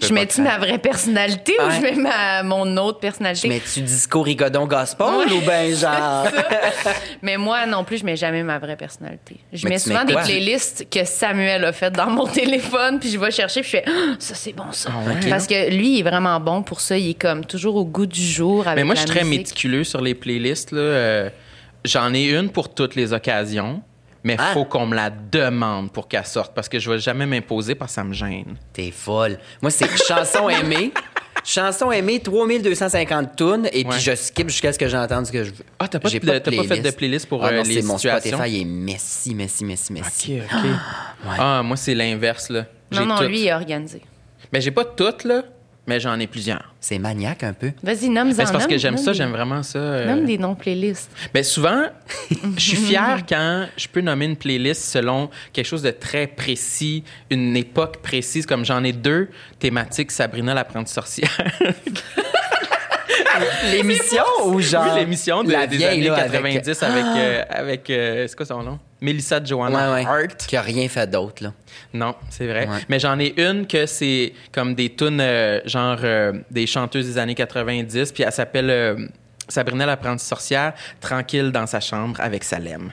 [0.00, 3.48] je je mets-tu ma vraie personnalité ou je mets ma, mon autre personnalité?
[3.48, 6.28] Mais tu disco rigodon gospel ou ben genre?
[7.22, 9.38] Mais moi non plus, je mets jamais ma vraie personnalité.
[9.52, 13.10] Je Mais mets souvent mets des playlists que Samuel a faites dans mon téléphone, puis
[13.10, 14.90] je vais chercher, puis je fais Ah, ça c'est bon ça.
[14.92, 15.10] Ah?
[15.28, 16.96] Parce que lui, il est vraiment bon pour ça.
[16.96, 19.24] Il est comme toujours au goût du jour avec Mais moi, la je suis très
[19.24, 19.40] musique.
[19.40, 20.72] méticuleux sur les playlists.
[20.72, 20.78] là.
[20.80, 21.30] Euh,
[21.84, 23.80] J'en ai une pour toutes les occasions,
[24.24, 24.50] mais il Ah.
[24.54, 27.92] faut qu'on me la demande pour qu'elle sorte parce que je vais jamais m'imposer parce
[27.92, 28.56] que ça me gêne.
[28.72, 29.38] T'es folle.
[29.62, 30.92] Moi, c'est chanson aimée.
[31.46, 34.00] Chanson aimée, 3250 tunes, et puis Ouais.
[34.00, 35.64] je skip jusqu'à ce que j'entende ce que je veux.
[35.78, 38.36] Ah, t'as pas, de, fait de playlist pour Ah euh, non, les c'est mon situations?
[38.36, 40.40] Spotify est messi, messi, messi, messi.
[40.40, 40.70] OK, OK.
[41.38, 42.66] Ah, moi, c'est l'inverse, là.
[42.90, 44.02] Non, non, lui, il est organisé.
[44.52, 45.44] Mais j'ai pas toutes, là,
[45.86, 46.74] mais j'en ai plusieurs.
[46.80, 47.72] C'est maniaque un peu.
[47.82, 48.34] Vas-y, nomme-en.
[48.34, 49.78] Ben, c'est parce que nomme- j'aime nomme ça, des- j'aime vraiment ça.
[49.78, 50.06] euh.
[50.06, 51.10] Nomme des noms playlists.
[51.34, 51.84] Ben, souvent,
[52.56, 57.04] je suis fier quand je peux nommer une playlist selon quelque chose de très précis,
[57.30, 61.30] une époque précise, comme j'en ai deux thématiques Sabrina l'apprentie sorcière.
[63.72, 64.86] L'émission ou genre.
[64.94, 68.46] oui, l'émission de- la des vieille, années là, 90 avec, euh, avec, euh, c'est quoi
[68.46, 68.78] son nom?
[69.00, 70.06] Mélissa Joanna Ouais, ouais.
[70.06, 70.36] Hart.
[70.46, 71.52] Qui a rien fait d'autre, là.
[71.92, 72.66] Non, c'est vrai.
[72.66, 72.78] Ouais.
[72.88, 77.18] Mais j'en ai une que c'est comme des tunes, euh, genre euh, des chanteuses des
[77.18, 78.96] années 90, puis elle s'appelle euh,
[79.48, 82.90] Sabrina l'apprentie sorcière, tranquille dans sa chambre avec Salem.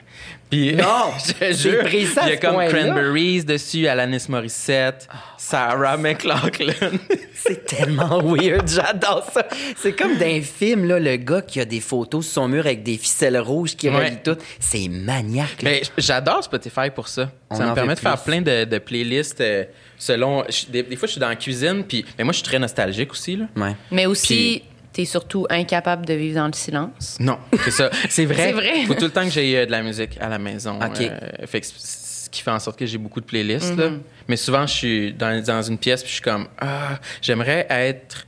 [0.54, 1.10] Puis, Non!
[1.40, 2.54] je J'ai jure, pris ça il y a comme.
[2.68, 6.72] Cranberries dessus, Alanis Morissette, Sarah McLachlan.
[7.34, 9.46] C'est tellement weird, j'adore ça.
[9.76, 12.64] C'est comme dans un film, là, le gars qui a des photos sur son mur
[12.66, 13.96] avec des ficelles rouges qui Ouais.
[14.06, 14.36] relient tout.
[14.60, 15.70] C'est maniaque, là.
[15.70, 17.30] Mais j'adore Spotify pour ça.
[17.50, 19.64] On ça me permet de faire plein de, de playlists euh,
[19.98, 20.44] selon.
[20.48, 22.58] je- des, des fois, je suis dans la cuisine, puis mais moi, je suis très
[22.58, 23.36] nostalgique aussi.
[23.36, 23.46] Là.
[23.56, 23.74] Ouais.
[23.90, 24.62] Mais aussi,
[24.94, 27.18] t'es surtout incapable de vivre dans le silence.
[27.20, 27.90] Non, c'est ça.
[28.08, 28.36] C'est vrai.
[28.36, 28.84] C'est vrai.
[28.86, 30.78] Faut tout le temps que j'ai euh, de la musique à la maison.
[30.80, 31.00] OK.
[31.00, 33.76] Euh, fait que ce qui fait en sorte que j'ai beaucoup de playlists.
[33.76, 33.90] là.
[34.28, 38.24] Mais souvent, je suis dans, dans une pièce puis je suis comme ah, j'aimerais être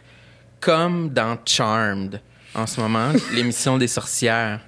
[0.60, 2.20] comme dans Charmed
[2.54, 4.60] en ce moment, l'émission des sorcières.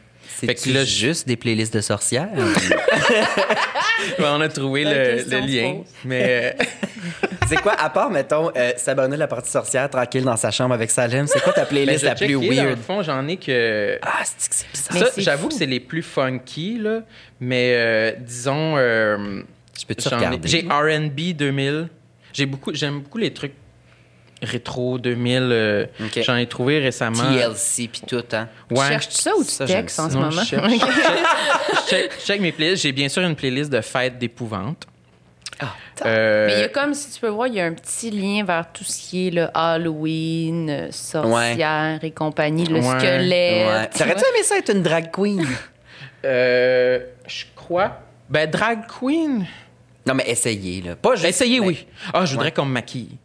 [0.46, 2.28] Fait que là, juste des playlists de sorcières.
[4.20, 5.82] On a trouvé le, lien.
[6.04, 6.64] Mais euh,
[7.48, 10.90] c'est quoi, à part, mettons, euh, Sabrina la partie sorcière, tranquille dans sa chambre avec
[10.90, 12.80] Salem, c'est quoi ta ben, playlist la plus checkais, Dans le weird?
[12.82, 13.98] fond, j'en ai que.
[14.02, 15.08] Ah, c'est que c'est bizarre.
[15.12, 17.00] Ça, j'avoue que c'est les plus funky, là.
[17.40, 18.74] Mais euh, disons.
[18.76, 19.42] euh,
[19.78, 20.48] Je peux-tu j'en ai- regarder?
[20.48, 21.88] J'ai RB 2000.
[22.32, 23.54] J'ai beaucoup, j'aime beaucoup les trucs
[24.42, 25.38] rétro 2000.
[25.50, 25.86] euh.
[26.22, 27.22] J'en ai trouvé récemment.
[27.34, 28.48] TLC puis tout, hein?
[28.70, 28.86] Ouais.
[28.88, 30.10] Cherches-tu ça ou tu Ça, textes en ça.
[30.10, 30.42] ce Non, moment?
[30.42, 30.80] je check, je check-
[31.70, 32.82] je check- je check mes playlists.
[32.82, 34.86] J'ai bien sûr une playlist de fêtes d'épouvante.
[35.60, 35.74] Ah,
[36.06, 38.12] Euh, Mais il y a comme, si tu peux voir, il y a un petit
[38.12, 42.82] lien vers tout ce qui est le Halloween, euh, sorcière et compagnie, le Ouais.
[42.98, 43.90] squelette.
[43.98, 45.44] T'aurais-tu aimé ça être une drag queen?
[46.24, 47.98] euh, je crois.
[48.28, 49.46] Ben, drag queen.
[50.06, 50.94] non, mais essayez, là.
[50.96, 51.26] Pas juste.
[51.28, 51.86] Essayez, oui.
[52.12, 52.52] Ah, je voudrais Ouais.
[52.52, 53.16] qu'on me maquille.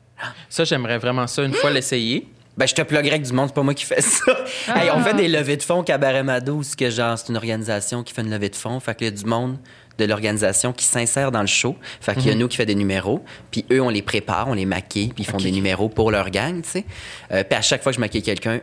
[0.49, 2.27] Ça, j'aimerais vraiment ça une fois l'essayer.
[2.55, 4.31] Ben, je te pluguerais avec du monde, c'est pas moi qui fais ça.
[4.67, 7.37] Hey, on fait des levées de fonds au Cabaret Mado, ce que genre, c'est une
[7.37, 8.79] organisation qui fait une levée de fonds.
[8.79, 9.57] Fait qu'il y a du monde
[9.97, 11.75] de l'organisation qui s'insère dans le show.
[11.99, 14.53] Fait qu'il y a nous qui fait des numéros, puis eux, on les prépare, on
[14.53, 16.85] les maquille, puis ils font des numéros pour leur gang, tu sais.
[17.31, 18.59] Euh, puis à chaque fois que je maquille quelqu'un,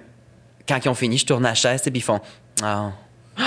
[0.68, 2.20] quand ils ont fini, je tourne la chaise, sais, puis ils font
[2.62, 2.90] Ah.
[3.38, 3.42] Oh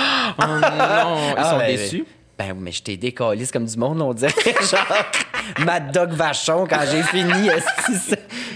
[0.46, 2.04] non, ils Ah, sont ben, déçus.
[2.38, 4.32] Ben, oui, mais je t'ai décalisse comme du monde, on dirait.
[4.70, 4.86] genre,
[5.64, 7.48] Mad Dog Vachon, quand j'ai fini.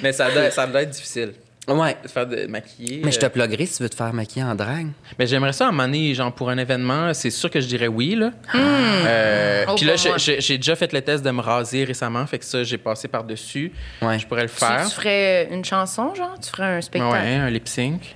[0.03, 1.32] Mais ça doit, ça doit être difficile
[1.68, 1.97] ouais.
[2.03, 3.03] de faire de maquiller.
[3.05, 3.28] Mais je te euh.
[3.28, 4.89] pluguerai si tu veux te faire maquiller en drague.
[5.18, 7.66] Mais j'aimerais ça à un moment donné, genre pour un événement, c'est sûr que je
[7.66, 8.30] dirais oui, là.
[8.55, 12.39] Euh, Oh, Puis là, je- j'ai déjà fait le test de me raser récemment, fait
[12.39, 13.70] que ça, j'ai passé par-dessus.
[14.01, 14.18] Ouais.
[14.18, 14.86] Je pourrais le Tu, faire.
[14.89, 16.39] tu ferais une chanson, genre?
[16.41, 17.12] Tu ferais un spectacle?
[17.14, 18.01] Ouais, un lip sync.
[18.03, 18.14] Je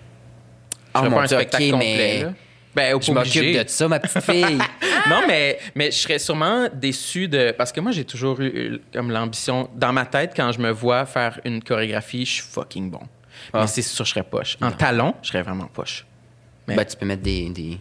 [0.95, 2.33] Ah, ferais mon pas un Dieu, spectacle complet, mais- là.
[2.75, 4.59] Ben, Je m'occupe de ça, ma petite fille.
[5.09, 7.53] Non, mais, mais je serais sûrement déçu de.
[7.59, 9.69] Parce que moi, j'ai toujours eu comme l'ambition.
[9.75, 13.01] Dans ma tête, quand je me vois faire une chorégraphie, je suis fucking bon.
[13.53, 13.63] Ah.
[13.63, 14.57] Mais c'est sûr, je serais poche.
[14.63, 16.07] En talons, je serais vraiment poche.
[16.69, 17.81] Mais- ben, tu peux mettre des, des,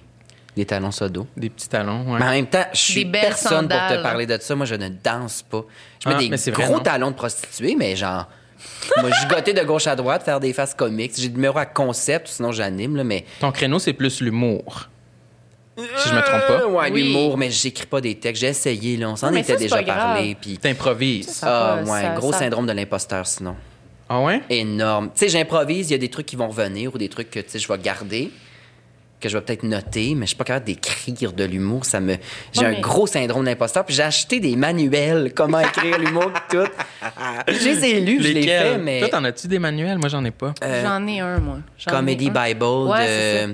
[0.56, 1.28] des talons sodo.
[1.38, 2.20] Des petits talons, ouais.
[2.20, 4.56] Mais en même temps, je suis personne pour te parler de ça.
[4.56, 5.62] Moi, je ne danse pas.
[6.04, 8.28] Je mets Ah, des vrai, gros talons de prostituée, mais genre...
[9.01, 11.14] moi, gigoter de gauche à droite, faire des faces comiques.
[11.18, 13.26] J'ai du numéro à concept, sinon j'anime, là, mais...
[13.39, 14.88] Ton créneau, c'est plus l'humour.
[15.78, 16.62] Si je me trompe pas.
[16.64, 17.03] Euh, ouais, Oui.
[17.03, 18.41] l'humour, mais j'écris pas des textes.
[18.41, 19.09] J'ai essayé, là.
[19.09, 20.36] On s'en était ça, déjà parlé.
[20.39, 20.57] Puis...
[20.57, 21.30] T'improvises.
[21.30, 23.55] Ça Ah, ouais, ça- gros ça- syndrome de l'imposteur, sinon.
[24.09, 24.41] Ah ouais?
[24.49, 25.09] énorme.
[25.16, 27.39] Tu sais, j'improvise, il y a des trucs qui vont revenir ou des trucs que
[27.39, 28.30] tu sais, je vais garder,
[29.22, 31.86] que je vais peut-être noter, mais je suis pas capable d'écrire de l'humour.
[31.86, 32.15] Ça me,
[32.51, 33.86] j'ai Ouais, un mais- gros syndrome d'imposteur.
[33.86, 36.72] Puis j'ai acheté des manuels, comment écrire l'humour, pis tout.
[37.47, 39.97] Je les ai lus, je les fais, mais Toi, t'en as-tu des manuels?
[39.97, 40.53] Moi, j'en ai pas.
[40.63, 41.59] euh, J'en ai un, moi.
[41.88, 42.43] Comedy un.
[42.47, 43.53] Bible Ouais, c'est de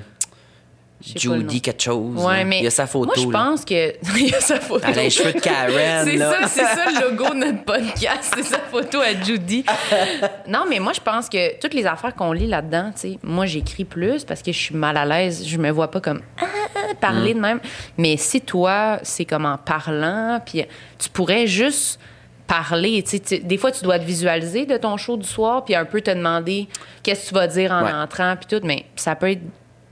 [0.99, 2.23] Judy quelque chose.
[2.23, 3.05] Ouais, mais il y a sa photo.
[3.05, 3.93] Moi, je pense que.
[4.17, 4.83] il y a sa photo.
[4.87, 6.05] Elle a les cheveux de Karen.
[6.05, 6.31] C'est là.
[6.41, 9.63] ça, c'est ça le logo de notre podcast, c'est sa photo à Judy.
[10.47, 13.45] non, mais moi, je pense que toutes les affaires qu'on lit là-dedans, tu sais, moi,
[13.45, 15.45] j'écris plus parce que je suis mal à l'aise.
[15.47, 16.45] Je me vois pas comme ah,
[16.75, 17.37] ah, parler Mm.
[17.37, 17.59] de même.
[17.97, 20.65] Mais si toi, c'est comme en parlant, puis
[20.97, 21.99] tu pourrais juste
[22.47, 23.03] parler.
[23.03, 25.75] tu sais, tu- des fois, tu dois te visualiser de ton show du soir, puis
[25.75, 26.67] un peu te demander
[27.03, 27.91] qu'est-ce que tu vas dire en Ouais.
[27.91, 28.65] entrant, puis tout.
[28.65, 29.41] Mais ça peut être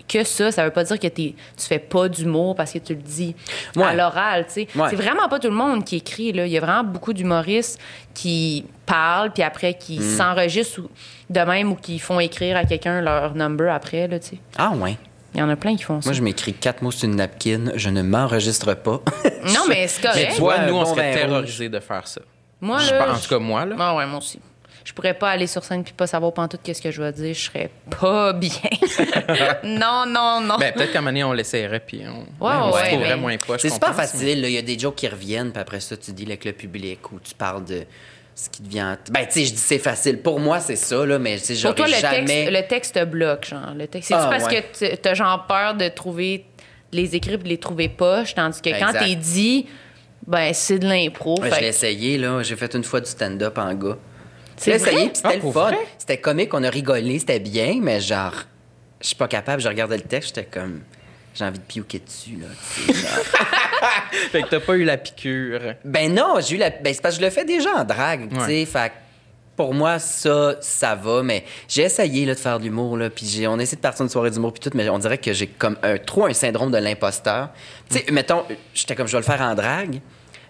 [0.07, 0.51] que ça.
[0.51, 3.35] Ça veut pas dire que t'es- tu fais pas d'humour parce que tu le dis
[3.81, 4.67] à l'oral, tu sais.
[4.75, 4.87] Ouais.
[4.89, 6.45] C'est vraiment pas tout le monde qui écrit, là.
[6.45, 7.79] Il y a vraiment beaucoup d'humoristes
[8.13, 10.17] qui parlent, puis après, qui Mm.
[10.17, 10.89] s'enregistrent ou-
[11.29, 14.37] de même ou qui font écrire à quelqu'un leur number après, là, tu sais.
[14.57, 14.97] Ah ouais.
[15.33, 16.07] Il y en a plein qui font ça.
[16.09, 17.71] Moi, je m'écris quatre mots sur une napkin.
[17.75, 19.01] Je ne m'enregistre pas.
[19.53, 20.39] Non, mais c'est Mais correct.
[20.39, 22.21] vois, Ouais, nous, on serait terrorisés de faire ça.
[22.61, 23.75] Moi, Je là, pense- en tout cas, moi, là.
[23.77, 24.39] Ah ouais, moi aussi.
[24.85, 27.33] Je pourrais pas aller sur scène puis pas savoir pantoute qu'est-ce que je vais dire.
[27.33, 27.69] Je serais
[27.99, 28.49] pas bien.
[29.63, 30.57] non, non, non.
[30.57, 33.37] Ben, peut-être qu'à un moment donné, on l'essayerait, puis on, Ouais, on se trouverait moins
[33.37, 33.61] poche.
[33.61, 33.97] C'est super pense.
[33.97, 34.41] facile.
[34.41, 34.47] là.
[34.47, 37.11] Il y a des jokes qui reviennent, puis après ça, tu dis avec le public
[37.11, 37.83] ou tu parles de
[38.35, 38.95] ce qui devient.
[39.11, 40.19] Ben, tu sais, je dis c'est facile.
[40.21, 42.25] Pour moi, c'est ça, là, mais tu sais, Pour toi, le, jamais.
[42.25, 43.73] texte, le texte te bloque, genre.
[43.75, 44.09] Le texte.
[44.09, 44.61] C'est-tu Ah, parce ouais.
[44.71, 46.45] que tu- t'as genre peur de trouver
[46.91, 49.65] les écrits et de les trouver poches, tandis que quand t'es dit,
[50.27, 51.39] ben, c'est de l'impro.
[51.41, 52.43] Ouais, fait je l'ai essayé, là.
[52.43, 53.97] J'ai fait une fois du stand-up en gars.
[54.57, 55.05] C'est J'ai essayé, vrai?
[55.07, 55.69] puis c'était Ah, le fun.
[55.69, 55.77] vrai?
[55.97, 58.33] C'était comique, on a rigolé, c'était bien, mais genre,
[59.01, 59.61] je suis pas capable.
[59.61, 60.81] Je regardais le texte, j'étais comme.
[61.33, 62.47] J'ai envie de piouquer dessus, là.
[64.31, 65.75] Fait que t'as pas eu la piqûre.
[65.83, 66.69] Ben non, j'ai eu la.
[66.69, 68.45] Ben c'est parce que je le fais déjà en drague, tu sais.
[68.45, 68.65] Ouais.
[68.65, 68.93] Fait que
[69.57, 71.23] pour moi, ça, ça va.
[71.23, 73.09] Mais j'ai essayé là, de faire de l'humour, là.
[73.09, 75.17] Puis j'ai- on a essayé de partir une soirée d'humour, puis tout, mais on dirait
[75.17, 77.49] que j'ai comme un, trop un syndrome de l'imposteur.
[77.89, 78.43] Tu sais, mettons,
[78.73, 79.99] j'étais comme, je vais le faire en drague.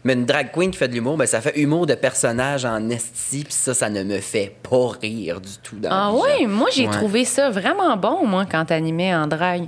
[0.05, 2.89] Mais une drag queen qui fait de l'humour, ben ça fait humour de personnage en
[2.89, 6.47] esti, puis ça, ça ne me fait pas rire du tout dans Ah genre.
[6.47, 6.93] moi, j'ai Ouais.
[6.93, 9.65] trouvé ça vraiment bon, moi, quand t'animais en drague.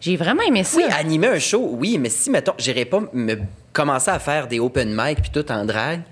[0.00, 0.76] J'ai vraiment aimé ça.
[0.76, 3.34] Oui, animer un show, oui, mais si, mettons, j'irais pas me
[3.72, 6.02] commencer à faire des open mic puis tout en drague,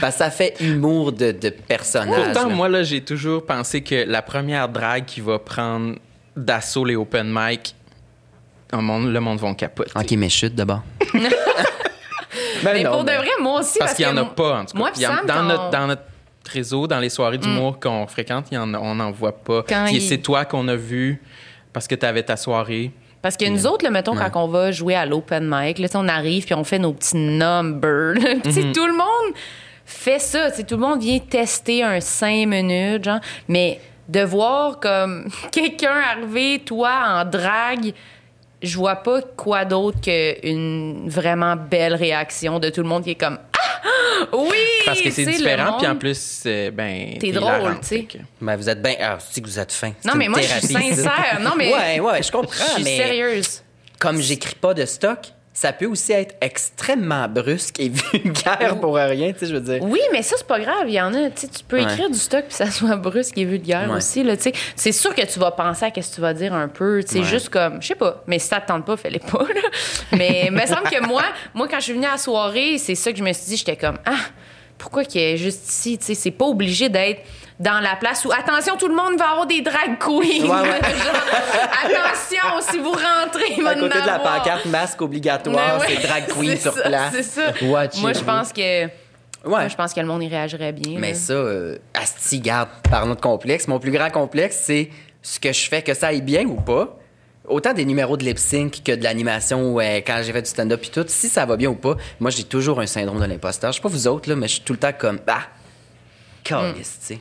[0.00, 2.32] parce que ça fait humour de, de personnage.
[2.32, 2.54] Pourtant, là.
[2.54, 5.96] moi, là, j'ai toujours pensé que la première drague qui va prendre
[6.34, 7.74] d'assaut les open mic,
[8.72, 9.90] le monde, le monde va capoter.
[9.94, 10.82] OK, mais chute d'abord.
[12.62, 13.78] Ben Mais non, pour de ben- vrai, moi aussi.
[13.78, 14.78] Parce qu'il n'y en a pas, en tout cas.
[14.78, 15.46] Moi, Sam, dans, Mm.
[15.48, 16.02] notre, dans notre
[16.52, 19.62] réseau, dans les soirées d'humour qu'on fréquente, il y en a- on n'en voit pas.
[19.68, 21.20] Quand Puis il- C'est toi qu'on a vu
[21.72, 22.90] parce que tu avais ta soirée.
[23.22, 26.06] Parce que nous autres, là, mettons, quand on va jouer à l'open mic, là, on
[26.08, 28.14] arrive puis on fait nos petits numbers.
[28.44, 29.34] sais, Tout le monde
[29.84, 30.50] fait ça.
[30.50, 33.20] tu sais, Tout le monde vient tester un cinq minutes, genre.
[33.48, 37.92] Mais de voir comme quelqu'un arriver, toi, en drague,
[38.66, 43.14] je vois pas quoi d'autre qu'une vraiment belle réaction de tout le monde qui est
[43.14, 44.26] comme Ah!
[44.32, 44.56] Oui!
[44.84, 47.16] Parce que c'est Tu différent, puis en plus, euh, ben.
[47.20, 48.02] T'es drôle, tu sais.
[48.04, 48.94] que- Ben, vous êtes bien.
[49.00, 49.92] Ah, c'est que vous êtes fin.
[50.04, 51.38] Non, mais moi, je suis sincère.
[51.40, 51.72] Non, mais.
[51.72, 52.52] Ouais, ouais, je comprends.
[52.52, 53.62] Je suis mais sérieuse.
[53.98, 55.18] Comme j'écris pas de stock,
[55.58, 59.78] ça peut aussi être extrêmement brusque et vulgaire pour rien, tu sais, je veux dire.
[59.82, 60.84] Oui, mais ça, c'est pas grave.
[60.86, 61.82] Il y en a, tu sais, tu peux Ouais.
[61.84, 63.96] écrire du stock puis ça soit brusque et vulgaire Ouais.
[63.96, 64.52] aussi, là, tu sais.
[64.76, 67.12] C'est sûr que tu vas penser à ce que tu vas dire un peu, tu
[67.14, 67.24] sais, Ouais.
[67.24, 69.60] juste comme, je sais pas, mais si ça te tente pas, fais-les pas, là.
[70.12, 71.22] Mais il me semble que moi,
[71.54, 73.56] moi, quand je suis venue à la soirée, c'est ça que je me suis dit,
[73.56, 74.12] j'étais comme, ah,
[74.78, 77.22] pourquoi qu'il est juste ici, tu sais, c'est pas obligé d'être
[77.58, 80.10] dans la place où, attention, tout le monde va avoir des drag queens.
[80.44, 80.80] Ouais, ouais.
[80.80, 84.42] Genre, attention, si vous rentrez, il va À côté en de la avoir.
[84.42, 87.12] pancarte masque obligatoire, ouais, c'est drag queen sur ça, place.
[87.12, 87.52] C'est ça.
[87.62, 88.84] Watchez Moi, je pense que.
[88.84, 88.90] Ouais.
[89.44, 90.98] Moi, je pense que le monde y réagirait bien.
[90.98, 91.14] Mais là.
[91.14, 93.68] ça, euh, Asti, garde, par notre complexe.
[93.68, 94.90] Mon plus grand complexe, c'est
[95.22, 96.98] ce que je fais, que ça aille bien ou pas.
[97.48, 100.82] Autant des numéros de lip sync que de l'animation ouais, quand j'ai fait du stand-up
[100.84, 101.04] et tout.
[101.06, 103.70] Si ça va bien ou pas, moi, j'ai toujours un syndrome de l'imposteur.
[103.72, 105.42] Je sais pas vous autres, là, mais je suis tout le temps comme, ah,
[106.44, 107.20] caliste, tu sais.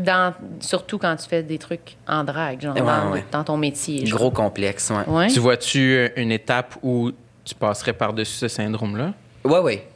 [0.00, 3.24] Dans, surtout quand tu fais des trucs en drague, genre Ouais, dans, ouais.
[3.32, 4.04] dans ton métier.
[4.04, 4.18] genre.
[4.18, 5.04] Gros complexe, ouais.
[5.12, 5.26] Ouais.
[5.28, 7.12] Tu vois-tu euh, une étape où
[7.44, 9.14] tu passerais par-dessus ce syndrome-là?
[9.44, 9.86] Ouais, ouais.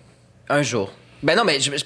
[0.48, 0.90] Un jour.
[1.22, 1.84] Ben non, mais je, je-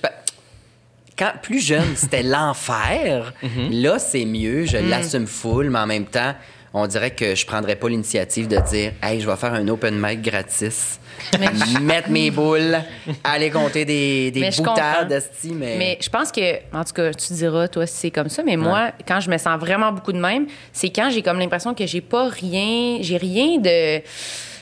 [1.18, 3.32] quand plus jeune, c'était l'enfer.
[3.70, 4.64] Là, c'est mieux.
[4.64, 6.34] Je l'assume full, mais en même temps,
[6.76, 9.96] on dirait que je prendrais pas l'initiative de dire Hey, je vais faire un open
[9.96, 10.98] mic gratis.
[11.80, 12.76] Mettre mes boules,
[13.22, 15.76] aller compter des, des boutades, mais.
[15.78, 18.56] Mais je pense que, en tout cas, tu diras, toi, si c'est comme ça, mais
[18.56, 21.86] moi, quand je me sens vraiment beaucoup de même, c'est quand j'ai comme l'impression que
[21.86, 23.98] j'ai pas rien, j'ai rien de,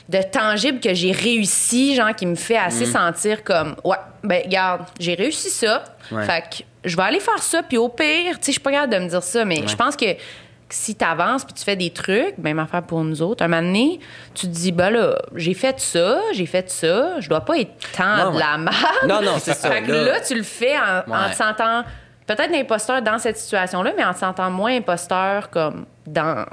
[0.09, 4.83] de tangible que j'ai réussi, genre, qui me fait assez sentir comme, ouais, ben, regarde,
[4.99, 5.83] j'ai réussi ça.
[6.11, 6.23] Ouais.
[6.23, 8.71] Fait que je vais aller faire ça, puis au pire, tu sais, je suis pas
[8.71, 10.15] capable de me dire ça, mais je pense que
[10.69, 13.61] si tu avances puis tu fais des trucs, même affaire pour nous autres, un moment
[13.61, 13.99] donné,
[14.33, 17.71] tu te dis, ben là, j'ai fait ça, j'ai fait ça, je dois pas être
[17.95, 18.75] tant Non, de la merde.
[19.07, 20.03] Non, non, c'est ça, Fait que là.
[20.03, 21.83] là, tu le fais en, te sentant
[22.25, 26.45] peut-être imposteur dans cette situation-là, mais en te sentant moins imposteur comme dans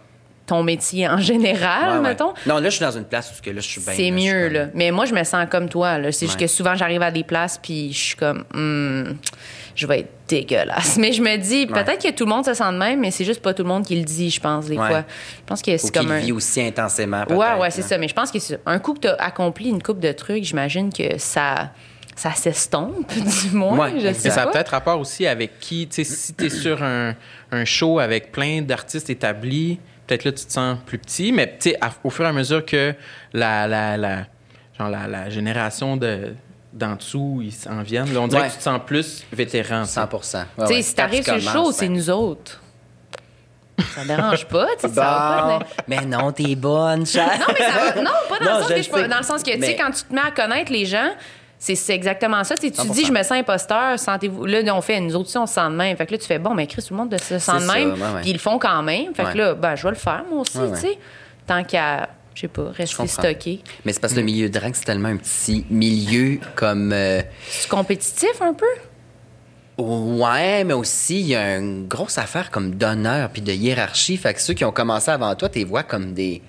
[0.51, 2.09] ton métier en général, Ouais, ouais.
[2.11, 2.33] mettons.
[2.47, 3.93] Non, là, je suis dans une place où que là, je suis bien.
[3.95, 4.67] C'est là, mieux, comme- là.
[4.75, 6.13] Mais moi, je me sens comme toi, là.
[6.13, 9.15] C'est juste que souvent, j'arrive à des places, puis je suis comme, Hmm,
[9.77, 10.97] je vais être dégueulasse.
[10.99, 13.25] Mais je me dis, peut-être que tout le monde se sent de même, mais c'est
[13.25, 14.87] juste pas tout le monde qui le dit, je pense, des Ouais.
[14.89, 15.05] fois.
[15.09, 16.19] Je pense que c'est comme le un.
[16.19, 17.25] vit aussi intensément.
[17.31, 17.97] Ouais, ouais, c'est ça.
[17.97, 20.45] Mais je pense que c'est un coup que tu as accompli une coupe de trucs,
[20.45, 21.71] j'imagine que ça,
[22.17, 23.09] ça s'estompe,
[23.51, 23.79] du moins.
[23.79, 24.53] Ouais, je sais Mais ça a pas.
[24.53, 27.15] peut-être rapport aussi avec qui, tu sais, si tu es sur un,
[27.53, 29.79] un show avec plein d'artistes établis,
[30.11, 32.33] peut-être là tu te sens plus petit, mais tu sais, à- au fur et à
[32.33, 32.95] mesure que
[33.33, 34.27] la, la, la,
[34.79, 36.35] genre la, la génération de
[36.73, 38.47] d'en dessous, ils s'en viennent, là, on dirait Ouais.
[38.49, 39.83] que tu te sens plus vétéran.
[39.83, 39.95] tu sais.
[39.95, 40.83] 100 Ouais, Tu sais, ouais.
[40.83, 42.61] si t'arrives tu sur le show, c'est nous autres.
[43.95, 45.11] Ça dérange pas, tu sais, ça va
[45.43, 45.59] pas.
[45.59, 47.39] Bon, mais non, t'es bonne, Charles.
[47.41, 48.03] Non, mais ça va.
[48.03, 49.59] Non, pas dans Non, le sens je que je dans le sens que, tu sais,
[49.59, 51.11] Mais- quand tu te mets à connaître les gens,
[51.63, 52.55] c'est exactement ça.
[52.57, 52.93] Tu sais, tu 100%.
[52.93, 54.47] dis, je me sens imposteur, sentez-vous.
[54.47, 55.97] Là, on fait, nous autres aussi, on se sent de même.
[55.97, 57.93] Fait que là, tu fais, bon, mais Chris, tout le monde se sent de même.
[57.93, 58.21] ouais.
[58.23, 59.15] Puis ils le font quand même.
[59.15, 59.33] Fait Ouais.
[59.33, 60.99] que là, ben, je vais le faire, moi aussi, Ouais, tu sais.
[61.47, 63.61] Tant qu'à, je sais pas, rester stocké.
[63.85, 66.93] Mais c'est parce que le milieu de drague, c'est tellement un petit milieu comme.
[66.95, 68.65] euh, C'est compétitif un peu?
[69.79, 74.17] Ouais, mais aussi, il y a une grosse affaire comme d'honneur puis de hiérarchie.
[74.19, 76.43] Fait que ceux qui ont commencé avant toi, t'es vois comme des.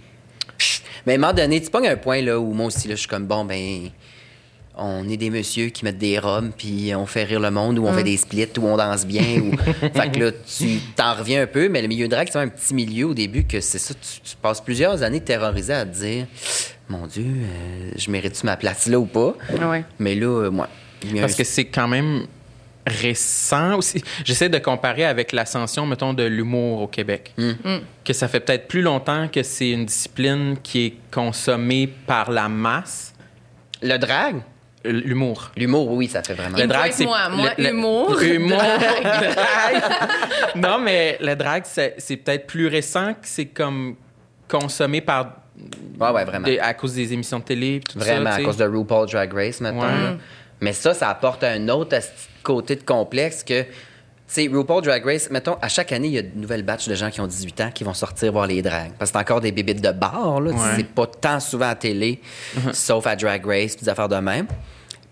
[1.05, 2.99] Mais à un moment donné, tu pognes un point là où moi aussi, là, je
[3.01, 3.89] suis comme bon, ben.
[4.77, 7.85] On est des messieurs qui mettent des robes, puis on fait rire le monde, ou
[7.85, 9.39] on fait des splits, ou on danse bien.
[9.41, 9.57] Ou...
[9.93, 12.47] fait que là, tu t'en reviens un peu, mais le milieu de drague, c'est un
[12.47, 13.93] petit milieu au début que c'est ça.
[13.93, 16.25] Tu, tu passes plusieurs années terrorisé à te dire
[16.87, 19.35] Mon Dieu, euh, je mérite-tu ma place là ou pas?
[19.61, 19.83] Ouais.
[19.99, 20.69] Mais là, euh, moi.
[21.19, 22.25] Parce un- que c'est quand même
[22.87, 24.03] récent aussi.
[24.25, 27.33] J'essaie de comparer avec l'ascension, mettons, de l'humour au Québec.
[28.03, 32.49] Que ça fait peut-être plus longtemps que c'est une discipline qui est consommée par la
[32.49, 33.13] masse.
[33.81, 34.37] Le drag?
[34.83, 35.51] L'humour.
[35.55, 36.57] L'humour, oui, ça fait vraiment.
[36.57, 37.05] Le Il me drag, faut être c'est.
[37.05, 37.29] moi.
[37.29, 38.57] Moi, le- le- humour, Humour.
[38.57, 39.03] drag.
[39.03, 39.83] drag.
[40.55, 43.95] non, mais le drag, c'est c'est peut-être plus récent que c'est comme
[44.47, 45.35] consommé par.
[45.99, 46.45] Ouais, ouais, vraiment.
[46.47, 47.81] des- à cause des émissions de télé.
[47.87, 49.81] Tout Vraiment, ça, à cause de RuPaul Drag Race, maintenant.
[49.83, 50.17] Ouais.
[50.61, 51.97] Mais ça, ça apporte un autre
[52.43, 53.65] côté de complexe que,
[54.33, 56.95] sais, RuPaul Drag Race, mettons, à chaque année, il y a de nouvelles batches de
[56.95, 58.91] gens qui ont 18 ans qui vont sortir voir les drags.
[58.97, 60.51] Parce que c'est encore des bébites de bar, là.
[60.51, 60.57] Ouais.
[60.77, 62.21] C'est pas tant souvent à télé,
[62.73, 64.47] sauf à Drag Race, des affaires de même.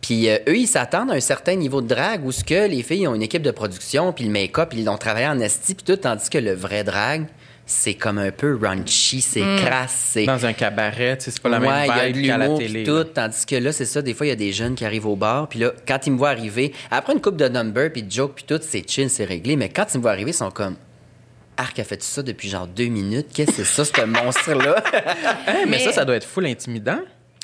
[0.02, 2.84] Puis euh, eux, ils s'attendent à un certain niveau de drague où ce que les
[2.84, 5.84] filles ont une équipe de production, puis le make-up, ils l'ont travaillé en esti, puis
[5.84, 7.26] tout, tandis que le vrai drag,
[7.72, 10.26] c'est comme un peu raunchy, c'est crasse, c'est...
[10.26, 12.28] Dans un cabaret, tu sais, c'est pas la Ouais, même il y a vibe de
[12.28, 12.84] qu'à la l'humour télé.
[12.84, 15.06] tout, tandis que là, c'est ça, des fois, il y a des jeunes qui arrivent
[15.06, 18.02] au bar, puis là, quand ils me voient arriver, après une coupe de number, puis
[18.02, 20.34] de joke, puis tout, c'est chill, c'est réglé, mais quand ils me voient arriver, ils
[20.34, 20.76] sont comme...
[21.58, 23.28] Arc a fait ça depuis genre deux minutes.
[23.34, 24.82] Qu'est-ce que c'est ça, ce monstre-là?
[25.48, 27.00] Hey, mais, Mais- ça, ça doit être full intimidant.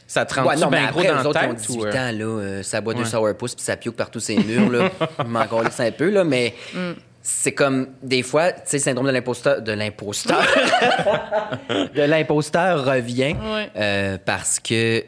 [0.07, 1.61] Ça te rend Ouais, non, bien gros dans autres, ils ont tête?
[1.67, 2.41] 18 ou, euh, ans, là.
[2.41, 3.09] euh, ça boit deux Ouais.
[3.09, 4.89] sourpuss puis ça pioque partout ces murs, là.
[5.19, 6.91] Je m'en un peu, là, mais Mm.
[7.27, 9.59] C'est comme, des fois, tu sais, le syndrome de l'imposteur...
[9.61, 10.37] De l'imposteur.
[11.69, 13.69] de l'imposteur revient Ouais.
[13.75, 15.03] euh, parce que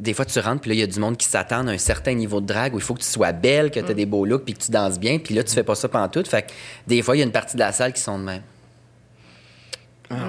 [0.00, 1.78] des fois, tu rentres, puis là, il y a du monde qui s'attend à un
[1.78, 3.90] certain niveau de drague où il faut que tu sois belle, que tu Mm.
[3.90, 5.88] aies des beaux looks, puis que tu danses bien, puis là, tu fais pas ça
[5.88, 6.24] pendant tout.
[6.24, 6.48] Fait que
[6.88, 8.42] des fois, il y a une partie de la salle qui sont de même.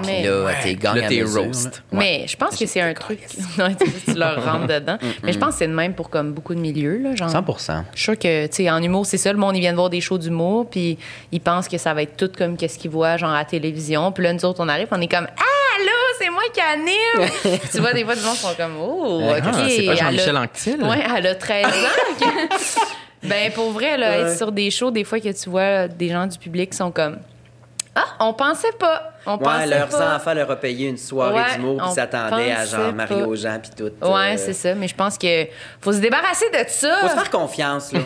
[0.06, 0.52] Mais- Puis là, ouais.
[0.62, 1.82] t'es gang Là, à t'es mesure, roast.
[1.92, 1.98] Ouais.
[1.98, 3.20] Mais je pense que c'est un truc.
[3.58, 4.98] Non, tu tu leur rentres dedans?
[5.22, 6.98] Mais je pense que c'est de même pour comme beaucoup de milieux.
[6.98, 7.30] Là, genre.
[7.30, 7.44] 100
[7.92, 9.90] Je suis sûre que, tu sais, en humour, c'est ça, le monde, ils viennent voir
[9.90, 10.98] des shows d'humour, puis
[11.32, 14.12] ils pensent que ça va être tout comme qu'est-ce qu'ils voient, genre, à la télévision.
[14.12, 17.58] Puis là, nous autres, on arrive, on est comme, ah, là, c'est moi qui anime!
[17.72, 19.42] tu vois, des fois, du monde sont comme, oh, OK.
[19.44, 20.82] Ah, c'est pas Jean-Michel Anctil?
[20.82, 21.70] Ouais, elle a 13 ans.
[23.22, 26.26] ben, pour vrai, là, être sur des shows, des fois que tu vois des gens
[26.26, 27.18] du public sont comme,
[27.96, 29.12] ah, on pensait pas.
[29.26, 30.16] On Ouais, pensait leurs pas.
[30.16, 33.34] enfants leur ont payé une soirée Ouais, d'humour, puis s'attendaient à genre Mario.
[33.36, 33.84] Jean, puis tout.
[34.06, 34.74] Ouais, euh, c'est ça.
[34.74, 35.46] Mais je pense que
[35.80, 36.98] faut se débarrasser de ça.
[37.00, 38.00] Faut se faire confiance, là.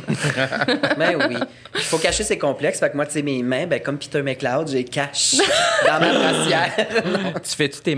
[0.99, 1.37] ben oui.
[1.75, 2.79] Il faut cacher ses complexes.
[2.81, 5.37] Fait que moi, tu sais, mes mains, ben, comme Peter McLeod, j'ai cache
[5.87, 6.73] dans ma brassière.
[7.43, 7.95] Tu fais-tu tes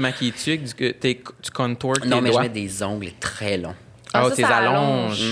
[0.58, 3.74] du, tes- tu contours tes non, mais je mets des ongles très longs.
[4.12, 5.22] Ah, Ah, ça, tes allonges.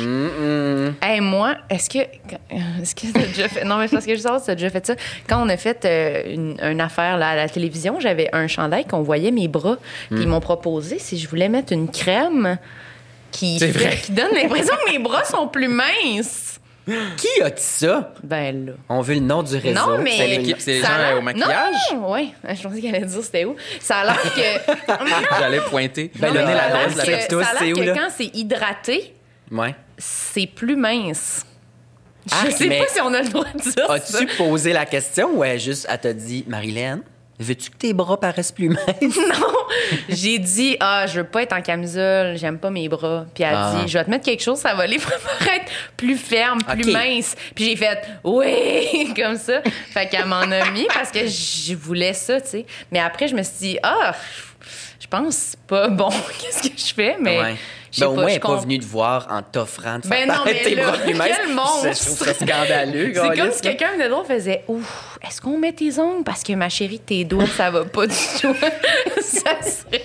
[1.02, 1.98] Hey, moi, est-ce que.
[2.80, 3.64] Est-ce que t'as déjà fait.
[3.64, 4.94] Non, mais c'est parce que je sais pas si t'as déjà fait ça.
[5.28, 8.84] Quand on a fait euh, une, une affaire là, à la télévision, j'avais un chandail
[8.84, 9.76] qu'on voyait mes bras.
[10.10, 12.56] Puis ils m'ont proposé si je voulais mettre une crème
[13.32, 13.96] qui, C'est fait- vrai.
[13.96, 16.57] qui donne l'impression que mes bras sont plus minces.
[17.16, 18.14] Qui a dit ça?
[18.22, 18.72] Ben là.
[18.88, 19.74] On veut le nom du réseau.
[19.78, 20.16] Non, mais.
[20.16, 21.74] C'est l'équipe, c'est les ça gens, au maquillage?
[21.94, 22.28] Non, ouais.
[22.54, 23.56] Je pensais qu'elle allait dire c'était où.
[23.80, 24.74] Ça a l'air que.
[25.38, 26.10] J'allais pointer.
[26.16, 27.94] Ben, donnez mais la ça dose, la que- Ça a c'est l'air où, que là?
[27.94, 29.14] quand c'est hydraté,
[29.50, 29.74] Ouais.
[29.98, 31.44] c'est plus mince.
[32.26, 33.92] Je Ah, sais pas si on a le droit de dire ça.
[33.94, 37.00] As-tu posé la question ou elle juste, elle t'a dit, Marilyn,
[37.38, 38.78] veux-tu que tes bras paraissent plus minces?
[39.00, 39.46] Non,
[40.08, 43.26] j'ai dit ah je veux pas être en camisole, j'aime pas mes bras.
[43.34, 43.74] Puis elle a Ah.
[43.84, 47.34] dit je vais te mettre quelque chose, ça va les paraître plus ferme, plus mince.
[47.54, 49.60] Puis j'ai fait oui comme ça.
[49.92, 52.66] Fait qu'elle m'en a mis parce que je voulais ça, tu sais.
[52.90, 54.14] Mais après je me suis dit ah
[55.00, 56.10] je pense pas bon
[56.40, 57.56] qu'est-ce que je fais, mais Ouais.
[57.98, 60.28] Ben, au pas, moins, elle n'est pas venue te voir en t'offrant de faire Ben
[60.28, 61.28] non, mais tes là, bras plus minces.
[61.42, 61.88] quel monstre!
[61.94, 65.72] Je trouve ça scandaleux, C'est comme si quelqu'un de l'autre faisait Ouf, est-ce qu'on met
[65.72, 66.24] tes ongles?
[66.24, 68.54] Parce que ma chérie, tes doigts, ça va pas du tout.
[69.22, 70.04] ça serait.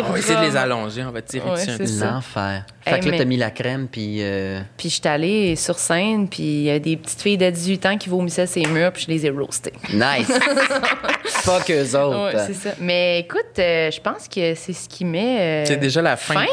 [0.00, 1.02] On va essayer de les allonger.
[1.04, 2.12] On va tirer Ouais, dessus un.
[2.14, 2.64] L'enfer.
[2.86, 4.18] Hey, Fait que là, mais- t'as mis la crème, puis...
[4.20, 7.50] euh, Puis je suis allée sur scène, puis il y a des petites filles de
[7.50, 9.72] 18 ans qui vomissaient ces murs, puis je les ai roastées.
[9.92, 10.28] Nice!
[11.44, 12.24] Pas qu'eux autres.
[12.36, 12.70] Ouais, c'est ça.
[12.80, 15.38] Mais écoute, euh, je pense que c'est ce qui met.
[15.40, 16.44] euh, C'est déjà la fin.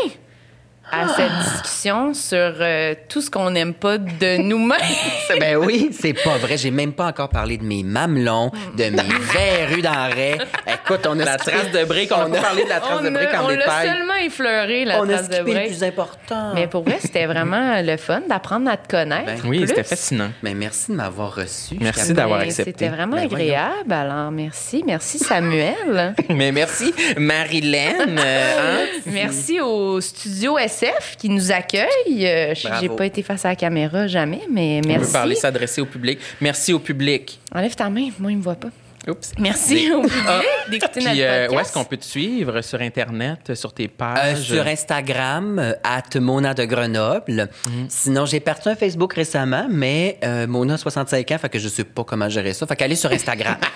[0.92, 4.80] À cette discussion sur euh, tout ce qu'on n'aime pas de nous-mêmes.
[5.40, 6.58] ben oui, c'est pas vrai.
[6.58, 9.02] J'ai même pas encore parlé de mes mamelons, de mes
[9.34, 10.38] verrues d'enraie.
[10.68, 12.12] Écoute, on a La skippé- trace de briques.
[12.16, 13.88] On pas parlé de la trace on de briques a- en on l'a détail.
[13.90, 16.52] seulement effleuré, la on a trace de skippé le plus important.
[16.54, 19.26] Mais pour vrai, c'était vraiment le fun d'apprendre à te connaître.
[19.26, 20.30] Ben, Oui, c'était fascinant.
[20.44, 21.76] Mais merci de m'avoir reçu.
[21.82, 22.72] Merci d'avoir Ben, accepté.
[22.72, 23.46] C'était vraiment Ben, voyons.
[23.46, 23.94] agréable.
[23.94, 24.84] Alors, merci.
[24.86, 26.16] Merci, Samuel.
[26.30, 28.18] Mais merci, Marilyn.
[28.18, 28.86] euh, hein?
[29.08, 31.88] merci au studio SF qui nous accueille.
[32.28, 32.54] Euh.
[32.80, 35.06] J'ai pas été face à la caméra jamais, mais On merci.
[35.08, 36.20] peut parler, s'adresser au public.
[36.42, 37.40] Merci au public.
[37.54, 38.70] Enlève ta main, moi, il me voit pas.
[39.08, 39.34] Oups.
[39.38, 40.24] Merci au public
[40.72, 41.52] d'écouter notre Puis, euh, podcast.
[41.54, 42.62] où est-ce qu'on peut te suivre?
[42.62, 44.42] Sur Internet, sur tes Euh, pages?
[44.42, 47.50] sur Instagram, at Mona de Grenoble.
[47.68, 47.86] Mhm.
[47.88, 51.84] Sinon, j'ai parti un Facebook récemment, mais euh, Mona, 65 ans, fait que je sais
[51.84, 52.66] pas comment gérer ça.
[52.66, 53.58] Fait qu'allez sur Instagram.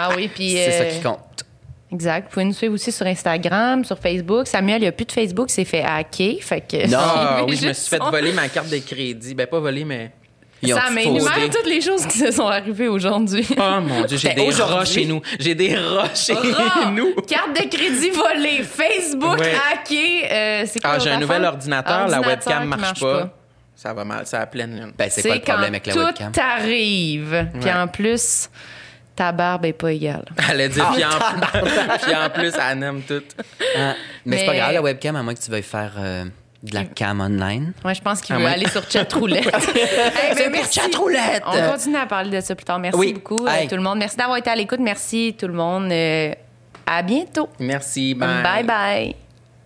[0.00, 0.52] Ah oui, puis...
[0.52, 1.44] c'est ça qui compte.
[1.92, 2.24] Exact.
[2.28, 4.46] Vous pouvez nous suivre aussi sur Instagram, sur Facebook.
[4.46, 6.36] Samuel, il n'y a plus de Facebook, c'est fait hacker.
[6.42, 6.98] Fait que Non.
[7.00, 9.34] Ah oui, je me suis fait son- voler ma carte de crédit.
[9.34, 10.12] Ben, pas voler, mais...
[10.60, 11.50] Ils Ça tout mais énumère posté.
[11.50, 13.46] toutes les choses qui se sont arrivées aujourd'hui.
[13.56, 15.22] Oh mon Dieu, j'ai Ben, des rats chez nous.
[15.38, 16.34] J'ai des rats chez
[16.92, 17.14] nous.
[17.28, 19.52] Carte de crédit volée, Facebook Ouais.
[19.72, 20.24] hacké.
[20.28, 23.30] euh, c'est quoi Ah, j'ai un nouvel ordinateur, la webcam qui marche, pas.
[23.76, 24.92] Ça va mal, ça a pleine lune.
[24.98, 26.32] Ben, c'est quoi le problème avec la tout webcam?
[26.36, 27.46] arrive.
[27.60, 28.50] Puis en plus,
[29.18, 30.24] ta barbe est pas égale.
[30.50, 33.22] Elle a dit, puis, Ah, en, puis en plus, elle aime tout.
[33.76, 33.94] Ah,
[34.24, 36.24] mais, c'est pas Mais- grave, la webcam, à moins que tu veuilles faire euh,
[36.62, 37.72] De la cam online.
[37.84, 38.52] Ouais, je pense qu'il Ah veut ouais.
[38.52, 39.44] aller sur chat roulette.
[39.74, 40.80] Hey, pour merci.
[40.80, 41.42] chatroulette.
[41.46, 42.78] On continue à parler de ça plus tard.
[42.78, 43.12] Merci Oui.
[43.12, 43.68] beaucoup euh, Hey.
[43.68, 43.98] tout le monde.
[43.98, 44.80] Merci d'avoir été à l'écoute.
[44.80, 45.90] Merci tout le monde.
[45.90, 46.32] Euh,
[46.86, 47.48] à bientôt.
[47.60, 48.14] Merci.
[48.14, 48.62] bye.
[48.64, 49.27] bye.